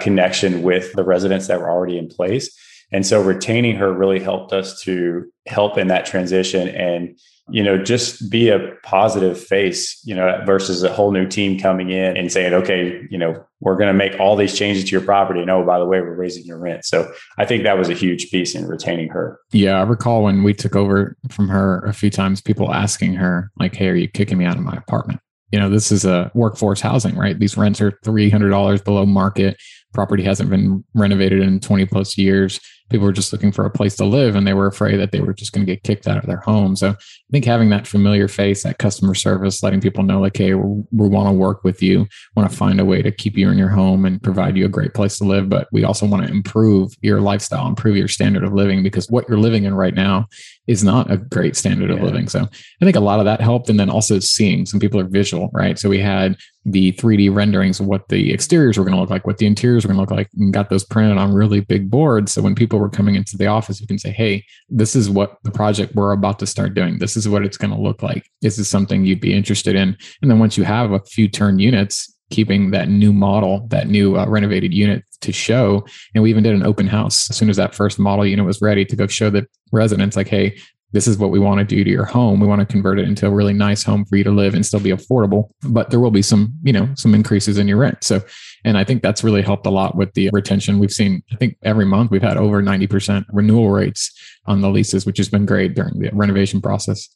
connection 0.00 0.62
with 0.62 0.92
the 0.94 1.04
residents 1.04 1.46
that 1.46 1.60
were 1.60 1.70
already 1.70 1.98
in 1.98 2.08
place. 2.08 2.56
And 2.92 3.06
so 3.06 3.22
retaining 3.22 3.76
her 3.76 3.92
really 3.92 4.20
helped 4.20 4.52
us 4.52 4.80
to 4.82 5.30
help 5.46 5.78
in 5.78 5.88
that 5.88 6.06
transition 6.06 6.68
and 6.68 7.18
you 7.50 7.62
know 7.62 7.82
just 7.82 8.30
be 8.30 8.48
a 8.48 8.74
positive 8.84 9.38
face 9.38 10.00
you 10.04 10.14
know 10.14 10.40
versus 10.46 10.82
a 10.82 10.92
whole 10.92 11.10
new 11.10 11.26
team 11.26 11.58
coming 11.58 11.90
in 11.90 12.16
and 12.16 12.30
saying 12.30 12.52
okay 12.52 13.06
you 13.10 13.18
know 13.18 13.44
we're 13.60 13.76
going 13.76 13.88
to 13.88 13.94
make 13.94 14.18
all 14.18 14.36
these 14.36 14.56
changes 14.56 14.84
to 14.84 14.90
your 14.90 15.02
property. 15.02 15.40
And 15.40 15.50
oh 15.50 15.64
by 15.64 15.78
the 15.78 15.84
way 15.84 16.00
we're 16.00 16.14
raising 16.14 16.44
your 16.44 16.58
rent. 16.58 16.84
So 16.84 17.12
i 17.38 17.44
think 17.44 17.64
that 17.64 17.78
was 17.78 17.88
a 17.88 17.94
huge 17.94 18.30
piece 18.30 18.54
in 18.54 18.66
retaining 18.66 19.08
her. 19.08 19.38
Yeah 19.52 19.78
i 19.78 19.82
recall 19.82 20.22
when 20.22 20.42
we 20.42 20.54
took 20.54 20.76
over 20.76 21.16
from 21.30 21.48
her 21.48 21.80
a 21.84 21.92
few 21.92 22.10
times 22.10 22.40
people 22.40 22.72
asking 22.72 23.14
her 23.14 23.50
like 23.58 23.74
hey 23.74 23.88
are 23.88 23.94
you 23.94 24.08
kicking 24.08 24.38
me 24.38 24.44
out 24.44 24.56
of 24.56 24.62
my 24.62 24.74
apartment? 24.74 25.20
You 25.52 25.58
know 25.58 25.68
this 25.68 25.90
is 25.90 26.04
a 26.04 26.30
workforce 26.34 26.80
housing 26.80 27.16
right? 27.16 27.38
These 27.38 27.56
rents 27.56 27.80
are 27.80 27.92
$300 28.04 28.84
below 28.84 29.06
market. 29.06 29.60
Property 29.92 30.22
hasn't 30.22 30.50
been 30.50 30.84
renovated 30.94 31.40
in 31.40 31.58
20 31.58 31.86
plus 31.86 32.16
years 32.16 32.60
people 32.90 33.06
were 33.06 33.12
just 33.12 33.32
looking 33.32 33.52
for 33.52 33.64
a 33.64 33.70
place 33.70 33.96
to 33.96 34.04
live 34.04 34.36
and 34.36 34.46
they 34.46 34.54
were 34.54 34.66
afraid 34.66 34.96
that 34.96 35.12
they 35.12 35.20
were 35.20 35.32
just 35.32 35.52
going 35.52 35.64
to 35.64 35.72
get 35.72 35.82
kicked 35.82 36.06
out 36.06 36.18
of 36.18 36.26
their 36.26 36.40
home. 36.40 36.76
So 36.76 36.90
I 36.90 37.30
think 37.30 37.44
having 37.44 37.70
that 37.70 37.86
familiar 37.86 38.28
face, 38.28 38.62
that 38.64 38.78
customer 38.78 39.14
service, 39.14 39.62
letting 39.62 39.80
people 39.80 40.02
know 40.02 40.20
like, 40.20 40.36
hey, 40.36 40.54
we, 40.54 40.82
we 40.92 41.08
want 41.08 41.28
to 41.28 41.32
work 41.32 41.64
with 41.64 41.82
you, 41.82 42.06
want 42.36 42.50
to 42.50 42.56
find 42.56 42.80
a 42.80 42.84
way 42.84 43.02
to 43.02 43.10
keep 43.10 43.36
you 43.36 43.48
in 43.50 43.58
your 43.58 43.68
home 43.68 44.04
and 44.04 44.22
provide 44.22 44.56
you 44.56 44.64
a 44.64 44.68
great 44.68 44.94
place 44.94 45.18
to 45.18 45.24
live. 45.24 45.48
But 45.48 45.68
we 45.72 45.84
also 45.84 46.06
want 46.06 46.26
to 46.26 46.32
improve 46.32 46.92
your 47.00 47.20
lifestyle, 47.20 47.66
improve 47.66 47.96
your 47.96 48.08
standard 48.08 48.44
of 48.44 48.52
living 48.52 48.82
because 48.82 49.08
what 49.08 49.28
you're 49.28 49.38
living 49.38 49.64
in 49.64 49.74
right 49.74 49.94
now 49.94 50.26
is 50.66 50.84
not 50.84 51.10
a 51.10 51.16
great 51.16 51.56
standard 51.56 51.90
yeah. 51.90 51.96
of 51.96 52.02
living. 52.02 52.28
So 52.28 52.40
I 52.42 52.84
think 52.84 52.96
a 52.96 53.00
lot 53.00 53.18
of 53.18 53.24
that 53.24 53.40
helped. 53.40 53.68
And 53.68 53.78
then 53.78 53.90
also 53.90 54.18
seeing 54.18 54.66
some 54.66 54.80
people 54.80 55.00
are 55.00 55.08
visual, 55.08 55.50
right? 55.52 55.78
So 55.78 55.88
we 55.88 55.98
had 55.98 56.36
the 56.64 56.92
3D 56.92 57.34
renderings 57.34 57.80
of 57.80 57.86
what 57.86 58.08
the 58.08 58.32
exteriors 58.32 58.76
were 58.76 58.84
going 58.84 58.94
to 58.94 59.00
look 59.00 59.10
like, 59.10 59.26
what 59.26 59.38
the 59.38 59.46
interiors 59.46 59.84
were 59.84 59.88
going 59.88 59.96
to 59.96 60.02
look 60.02 60.16
like, 60.16 60.28
and 60.36 60.52
got 60.52 60.68
those 60.68 60.84
printed 60.84 61.16
on 61.16 61.32
really 61.32 61.60
big 61.60 61.90
boards. 61.90 62.32
So 62.32 62.42
when 62.42 62.54
people 62.54 62.78
were 62.80 62.88
coming 62.88 63.14
into 63.14 63.36
the 63.36 63.46
office, 63.46 63.80
you 63.80 63.86
can 63.86 63.98
say, 63.98 64.10
Hey, 64.10 64.44
this 64.68 64.96
is 64.96 65.08
what 65.08 65.38
the 65.44 65.50
project 65.50 65.94
we're 65.94 66.12
about 66.12 66.38
to 66.40 66.46
start 66.46 66.74
doing. 66.74 66.98
This 66.98 67.16
is 67.16 67.28
what 67.28 67.44
it's 67.44 67.56
going 67.56 67.72
to 67.72 67.80
look 67.80 68.02
like. 68.02 68.28
This 68.42 68.58
is 68.58 68.68
something 68.68 69.04
you'd 69.04 69.20
be 69.20 69.34
interested 69.34 69.76
in. 69.76 69.96
And 70.22 70.30
then 70.30 70.38
once 70.38 70.56
you 70.56 70.64
have 70.64 70.92
a 70.92 71.00
few 71.00 71.28
turn 71.28 71.58
units, 71.58 72.12
keeping 72.30 72.70
that 72.70 72.88
new 72.88 73.12
model, 73.12 73.66
that 73.68 73.88
new 73.88 74.16
uh, 74.16 74.26
renovated 74.26 74.72
unit 74.72 75.04
to 75.20 75.32
show. 75.32 75.84
And 76.14 76.22
we 76.22 76.30
even 76.30 76.42
did 76.42 76.54
an 76.54 76.64
open 76.64 76.86
house 76.86 77.28
as 77.28 77.36
soon 77.36 77.50
as 77.50 77.56
that 77.56 77.74
first 77.74 77.98
model 77.98 78.24
unit 78.24 78.46
was 78.46 78.62
ready 78.62 78.84
to 78.84 78.96
go 78.96 79.06
show 79.06 79.30
the 79.30 79.46
residents, 79.72 80.16
like, 80.16 80.28
hey, 80.28 80.56
this 80.92 81.06
is 81.06 81.18
what 81.18 81.30
we 81.30 81.38
want 81.38 81.58
to 81.58 81.64
do 81.64 81.84
to 81.84 81.90
your 81.90 82.04
home. 82.04 82.40
We 82.40 82.48
want 82.48 82.60
to 82.60 82.66
convert 82.66 82.98
it 82.98 83.06
into 83.06 83.26
a 83.26 83.30
really 83.30 83.52
nice 83.52 83.82
home 83.82 84.04
for 84.04 84.16
you 84.16 84.24
to 84.24 84.30
live 84.30 84.54
and 84.54 84.66
still 84.66 84.80
be 84.80 84.90
affordable, 84.90 85.50
but 85.62 85.90
there 85.90 86.00
will 86.00 86.10
be 86.10 86.22
some, 86.22 86.52
you 86.62 86.72
know, 86.72 86.88
some 86.94 87.14
increases 87.14 87.58
in 87.58 87.68
your 87.68 87.76
rent. 87.76 88.02
So, 88.02 88.20
and 88.64 88.76
I 88.76 88.84
think 88.84 89.02
that's 89.02 89.24
really 89.24 89.42
helped 89.42 89.66
a 89.66 89.70
lot 89.70 89.96
with 89.96 90.12
the 90.14 90.30
retention. 90.32 90.78
We've 90.78 90.92
seen, 90.92 91.22
I 91.32 91.36
think 91.36 91.56
every 91.62 91.86
month 91.86 92.10
we've 92.10 92.22
had 92.22 92.36
over 92.36 92.62
90% 92.62 93.24
renewal 93.32 93.70
rates 93.70 94.12
on 94.46 94.60
the 94.60 94.70
leases, 94.70 95.06
which 95.06 95.18
has 95.18 95.28
been 95.28 95.46
great 95.46 95.74
during 95.74 95.98
the 95.98 96.10
renovation 96.12 96.60
process. 96.60 97.08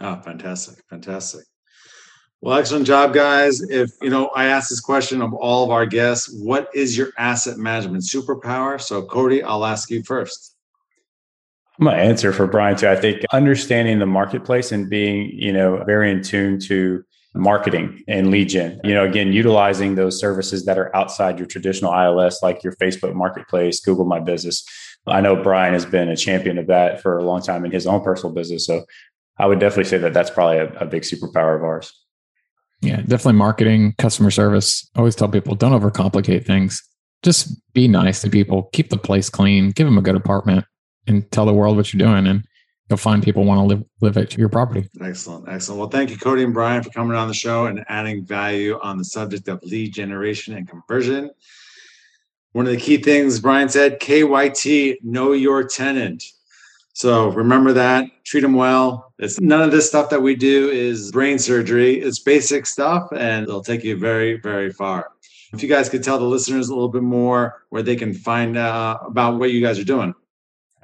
Oh, 0.00 0.20
fantastic. 0.20 0.82
Fantastic. 0.90 1.44
Well, 2.40 2.58
excellent 2.58 2.86
job, 2.86 3.14
guys. 3.14 3.62
If 3.62 3.90
you 4.02 4.10
know, 4.10 4.28
I 4.34 4.46
asked 4.46 4.70
this 4.70 4.80
question 4.80 5.22
of 5.22 5.32
all 5.32 5.62
of 5.62 5.70
our 5.70 5.86
guests, 5.86 6.28
what 6.42 6.68
is 6.74 6.96
your 6.96 7.10
asset 7.16 7.56
management 7.56 8.02
superpower? 8.02 8.80
So, 8.80 9.02
Cody, 9.02 9.44
I'll 9.44 9.64
ask 9.64 9.90
you 9.90 10.02
first. 10.02 10.56
I'm 11.80 11.86
answer 11.88 12.32
for 12.32 12.46
Brian 12.46 12.76
too. 12.76 12.88
I 12.88 12.96
think 12.96 13.24
understanding 13.32 13.98
the 13.98 14.06
marketplace 14.06 14.72
and 14.72 14.90
being, 14.90 15.30
you 15.32 15.52
know, 15.52 15.82
very 15.84 16.10
in 16.10 16.22
tune 16.22 16.58
to 16.60 17.04
marketing 17.34 18.02
and 18.08 18.30
lead 18.30 18.48
gen. 18.48 18.80
You 18.84 18.94
know, 18.94 19.04
again, 19.04 19.32
utilizing 19.32 19.94
those 19.94 20.18
services 20.18 20.64
that 20.66 20.78
are 20.78 20.94
outside 20.94 21.38
your 21.38 21.46
traditional 21.46 21.92
ILS, 21.92 22.42
like 22.42 22.62
your 22.62 22.74
Facebook 22.74 23.14
Marketplace, 23.14 23.80
Google 23.80 24.04
My 24.04 24.20
Business. 24.20 24.64
I 25.06 25.20
know 25.20 25.42
Brian 25.42 25.72
has 25.72 25.86
been 25.86 26.08
a 26.08 26.16
champion 26.16 26.58
of 26.58 26.66
that 26.66 27.00
for 27.00 27.18
a 27.18 27.24
long 27.24 27.42
time 27.42 27.64
in 27.64 27.70
his 27.70 27.86
own 27.86 28.02
personal 28.02 28.34
business. 28.34 28.66
So 28.66 28.84
I 29.38 29.46
would 29.46 29.58
definitely 29.58 29.84
say 29.84 29.98
that 29.98 30.14
that's 30.14 30.30
probably 30.30 30.58
a, 30.58 30.72
a 30.74 30.86
big 30.86 31.02
superpower 31.02 31.56
of 31.56 31.64
ours. 31.64 31.92
Yeah, 32.82 32.96
definitely 32.96 33.34
marketing, 33.34 33.94
customer 33.98 34.30
service. 34.30 34.88
I 34.94 34.98
always 34.98 35.14
tell 35.14 35.28
people 35.28 35.54
don't 35.54 35.72
overcomplicate 35.72 36.44
things. 36.44 36.82
Just 37.22 37.56
be 37.72 37.86
nice 37.86 38.20
to 38.22 38.30
people, 38.30 38.64
keep 38.72 38.90
the 38.90 38.98
place 38.98 39.30
clean, 39.30 39.70
give 39.70 39.86
them 39.86 39.98
a 39.98 40.02
good 40.02 40.16
apartment 40.16 40.64
and 41.06 41.28
tell 41.30 41.46
the 41.46 41.54
world 41.54 41.76
what 41.76 41.92
you're 41.92 42.06
doing 42.06 42.26
and 42.26 42.44
you'll 42.92 42.98
find 42.98 43.22
people 43.22 43.44
want 43.44 43.58
to 43.58 43.64
live 43.64 43.84
live 44.02 44.16
at 44.18 44.36
your 44.36 44.50
property. 44.50 44.86
Excellent. 45.00 45.48
Excellent. 45.48 45.80
Well, 45.80 45.88
thank 45.88 46.10
you, 46.10 46.18
Cody 46.18 46.44
and 46.44 46.52
Brian, 46.52 46.82
for 46.82 46.90
coming 46.90 47.16
on 47.16 47.26
the 47.26 47.34
show 47.34 47.66
and 47.66 47.82
adding 47.88 48.24
value 48.24 48.78
on 48.82 48.98
the 48.98 49.04
subject 49.04 49.48
of 49.48 49.62
lead 49.62 49.94
generation 49.94 50.54
and 50.54 50.68
conversion. 50.68 51.30
One 52.52 52.66
of 52.66 52.72
the 52.72 52.78
key 52.78 52.98
things 52.98 53.40
Brian 53.40 53.70
said, 53.70 53.98
KYT, 53.98 54.98
know 55.02 55.32
your 55.32 55.64
tenant. 55.64 56.22
So 56.92 57.30
remember 57.30 57.72
that, 57.72 58.04
treat 58.24 58.42
them 58.42 58.52
well. 58.52 59.14
It's 59.18 59.40
none 59.40 59.62
of 59.62 59.70
this 59.70 59.88
stuff 59.88 60.10
that 60.10 60.20
we 60.20 60.34
do 60.34 60.68
is 60.68 61.10
brain 61.10 61.38
surgery. 61.38 61.98
It's 61.98 62.18
basic 62.18 62.66
stuff 62.66 63.08
and 63.16 63.44
it'll 63.44 63.64
take 63.64 63.82
you 63.82 63.96
very, 63.96 64.38
very 64.38 64.70
far. 64.70 65.12
If 65.54 65.62
you 65.62 65.68
guys 65.70 65.88
could 65.88 66.04
tell 66.04 66.18
the 66.18 66.26
listeners 66.26 66.68
a 66.68 66.74
little 66.74 66.90
bit 66.90 67.02
more 67.02 67.62
where 67.70 67.82
they 67.82 67.96
can 67.96 68.12
find 68.12 68.58
out 68.58 69.06
about 69.06 69.38
what 69.38 69.50
you 69.50 69.62
guys 69.62 69.78
are 69.78 69.84
doing. 69.84 70.14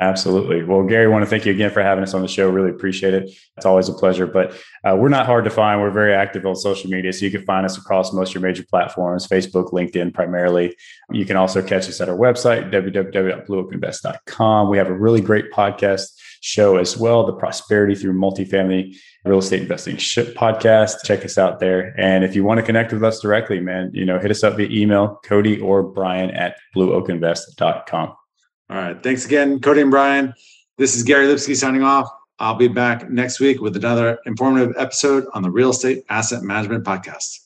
Absolutely. 0.01 0.63
Well, 0.63 0.85
Gary, 0.85 1.07
I 1.07 1.09
want 1.09 1.25
to 1.25 1.31
thank 1.31 1.45
you 1.45 1.53
again 1.53 1.73
for 1.73 1.83
having 1.83 2.05
us 2.05 2.15
on 2.15 2.23
the 2.23 2.29
show. 2.29 2.49
Really 2.49 2.71
appreciate 2.71 3.15
it. 3.15 3.31
It's 3.57 3.67
always 3.67 3.89
a 3.89 3.93
pleasure. 3.93 4.29
But 4.29 4.53
uh, 4.85 4.95
we're 4.97 5.09
not 5.09 5.27
hard 5.27 5.43
to 5.45 5.51
find. 5.51 5.81
We're 5.81 5.91
very 5.91 6.15
active 6.15 6.47
on 6.47 6.55
social 6.55 6.89
media. 6.89 7.13
So 7.13 7.25
you 7.25 7.33
can 7.33 7.45
find 7.45 7.67
us 7.67 7.77
across 7.77 8.13
most 8.13 8.29
of 8.29 8.37
your 8.37 8.43
major 8.43 8.65
platforms 8.69 9.27
Facebook, 9.27 9.73
LinkedIn 9.73 10.15
primarily. 10.15 10.77
You 11.11 11.25
can 11.25 11.37
also 11.37 11.63
catch 11.63 11.89
us 11.89 12.01
at 12.01 12.09
our 12.09 12.17
website, 12.17 12.71
www.blueoakinvest.com. 12.73 14.71
We 14.71 14.79
have 14.79 14.89
a 14.89 14.95
really 14.95 15.21
great 15.21 15.51
podcast 15.51 16.11
show 16.41 16.77
as 16.77 16.97
well, 16.97 17.27
the 17.27 17.33
Prosperity 17.33 17.97
Through 17.97 18.13
Multifamily 18.13 18.97
Real 19.25 19.39
Estate 19.39 19.63
Investing 19.63 19.97
Ship 19.97 20.33
podcast. 20.37 21.05
Check 21.05 21.25
us 21.25 21.39
out 21.39 21.59
there. 21.59 21.93
And 21.99 22.23
if 22.23 22.37
you 22.37 22.45
want 22.45 22.61
to 22.61 22.67
connect 22.67 22.93
with 22.93 23.03
us 23.03 23.19
directly, 23.19 23.59
man, 23.59 23.91
you 23.93 24.05
know, 24.05 24.21
hit 24.21 24.31
us 24.31 24.45
up 24.45 24.57
via 24.57 24.69
email, 24.71 25.19
Cody 25.25 25.61
or 25.61 25.83
Brian 25.83 26.31
at 26.31 26.57
blueoakinvest.com. 26.77 28.15
All 28.71 28.77
right. 28.77 29.03
Thanks 29.03 29.25
again, 29.25 29.61
Cody 29.61 29.81
and 29.81 29.91
Brian. 29.91 30.35
This 30.77 30.95
is 30.95 31.03
Gary 31.03 31.27
Lipsky 31.27 31.55
signing 31.57 31.83
off. 31.83 32.11
I'll 32.39 32.55
be 32.55 32.69
back 32.69 33.11
next 33.11 33.41
week 33.41 33.61
with 33.61 33.75
another 33.77 34.19
informative 34.27 34.75
episode 34.77 35.25
on 35.33 35.43
the 35.43 35.51
Real 35.51 35.71
Estate 35.71 36.05
Asset 36.09 36.43
Management 36.43 36.85
Podcast. 36.85 37.39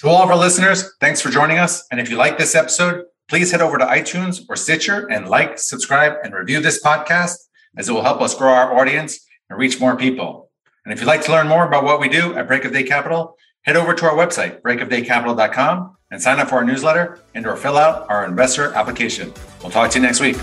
To 0.00 0.08
all 0.08 0.22
of 0.22 0.28
our 0.28 0.36
listeners, 0.36 0.92
thanks 1.00 1.20
for 1.22 1.30
joining 1.30 1.58
us. 1.58 1.86
And 1.90 1.98
if 1.98 2.10
you 2.10 2.16
like 2.16 2.36
this 2.36 2.54
episode, 2.54 3.06
please 3.28 3.50
head 3.50 3.62
over 3.62 3.78
to 3.78 3.86
iTunes 3.86 4.44
or 4.48 4.54
Stitcher 4.54 5.10
and 5.10 5.28
like, 5.28 5.58
subscribe, 5.58 6.18
and 6.22 6.34
review 6.34 6.60
this 6.60 6.82
podcast 6.82 7.36
as 7.76 7.88
it 7.88 7.92
will 7.92 8.02
help 8.02 8.20
us 8.20 8.34
grow 8.34 8.52
our 8.52 8.78
audience 8.78 9.26
and 9.48 9.58
reach 9.58 9.80
more 9.80 9.96
people. 9.96 10.50
And 10.84 10.92
if 10.92 11.00
you'd 11.00 11.06
like 11.06 11.22
to 11.22 11.32
learn 11.32 11.48
more 11.48 11.66
about 11.66 11.84
what 11.84 12.00
we 12.00 12.08
do 12.08 12.36
at 12.36 12.46
Break 12.46 12.64
of 12.64 12.72
Day 12.72 12.82
Capital, 12.82 13.36
head 13.62 13.76
over 13.76 13.94
to 13.94 14.04
our 14.04 14.14
website, 14.14 14.60
breakofdaycapital.com, 14.60 15.95
and 16.10 16.22
sign 16.22 16.38
up 16.38 16.48
for 16.48 16.56
our 16.56 16.64
newsletter 16.64 17.20
and 17.34 17.46
or 17.46 17.56
fill 17.56 17.76
out 17.76 18.08
our 18.08 18.24
investor 18.24 18.72
application. 18.74 19.32
We'll 19.62 19.70
talk 19.70 19.90
to 19.90 19.98
you 19.98 20.04
next 20.04 20.20
week. 20.20 20.36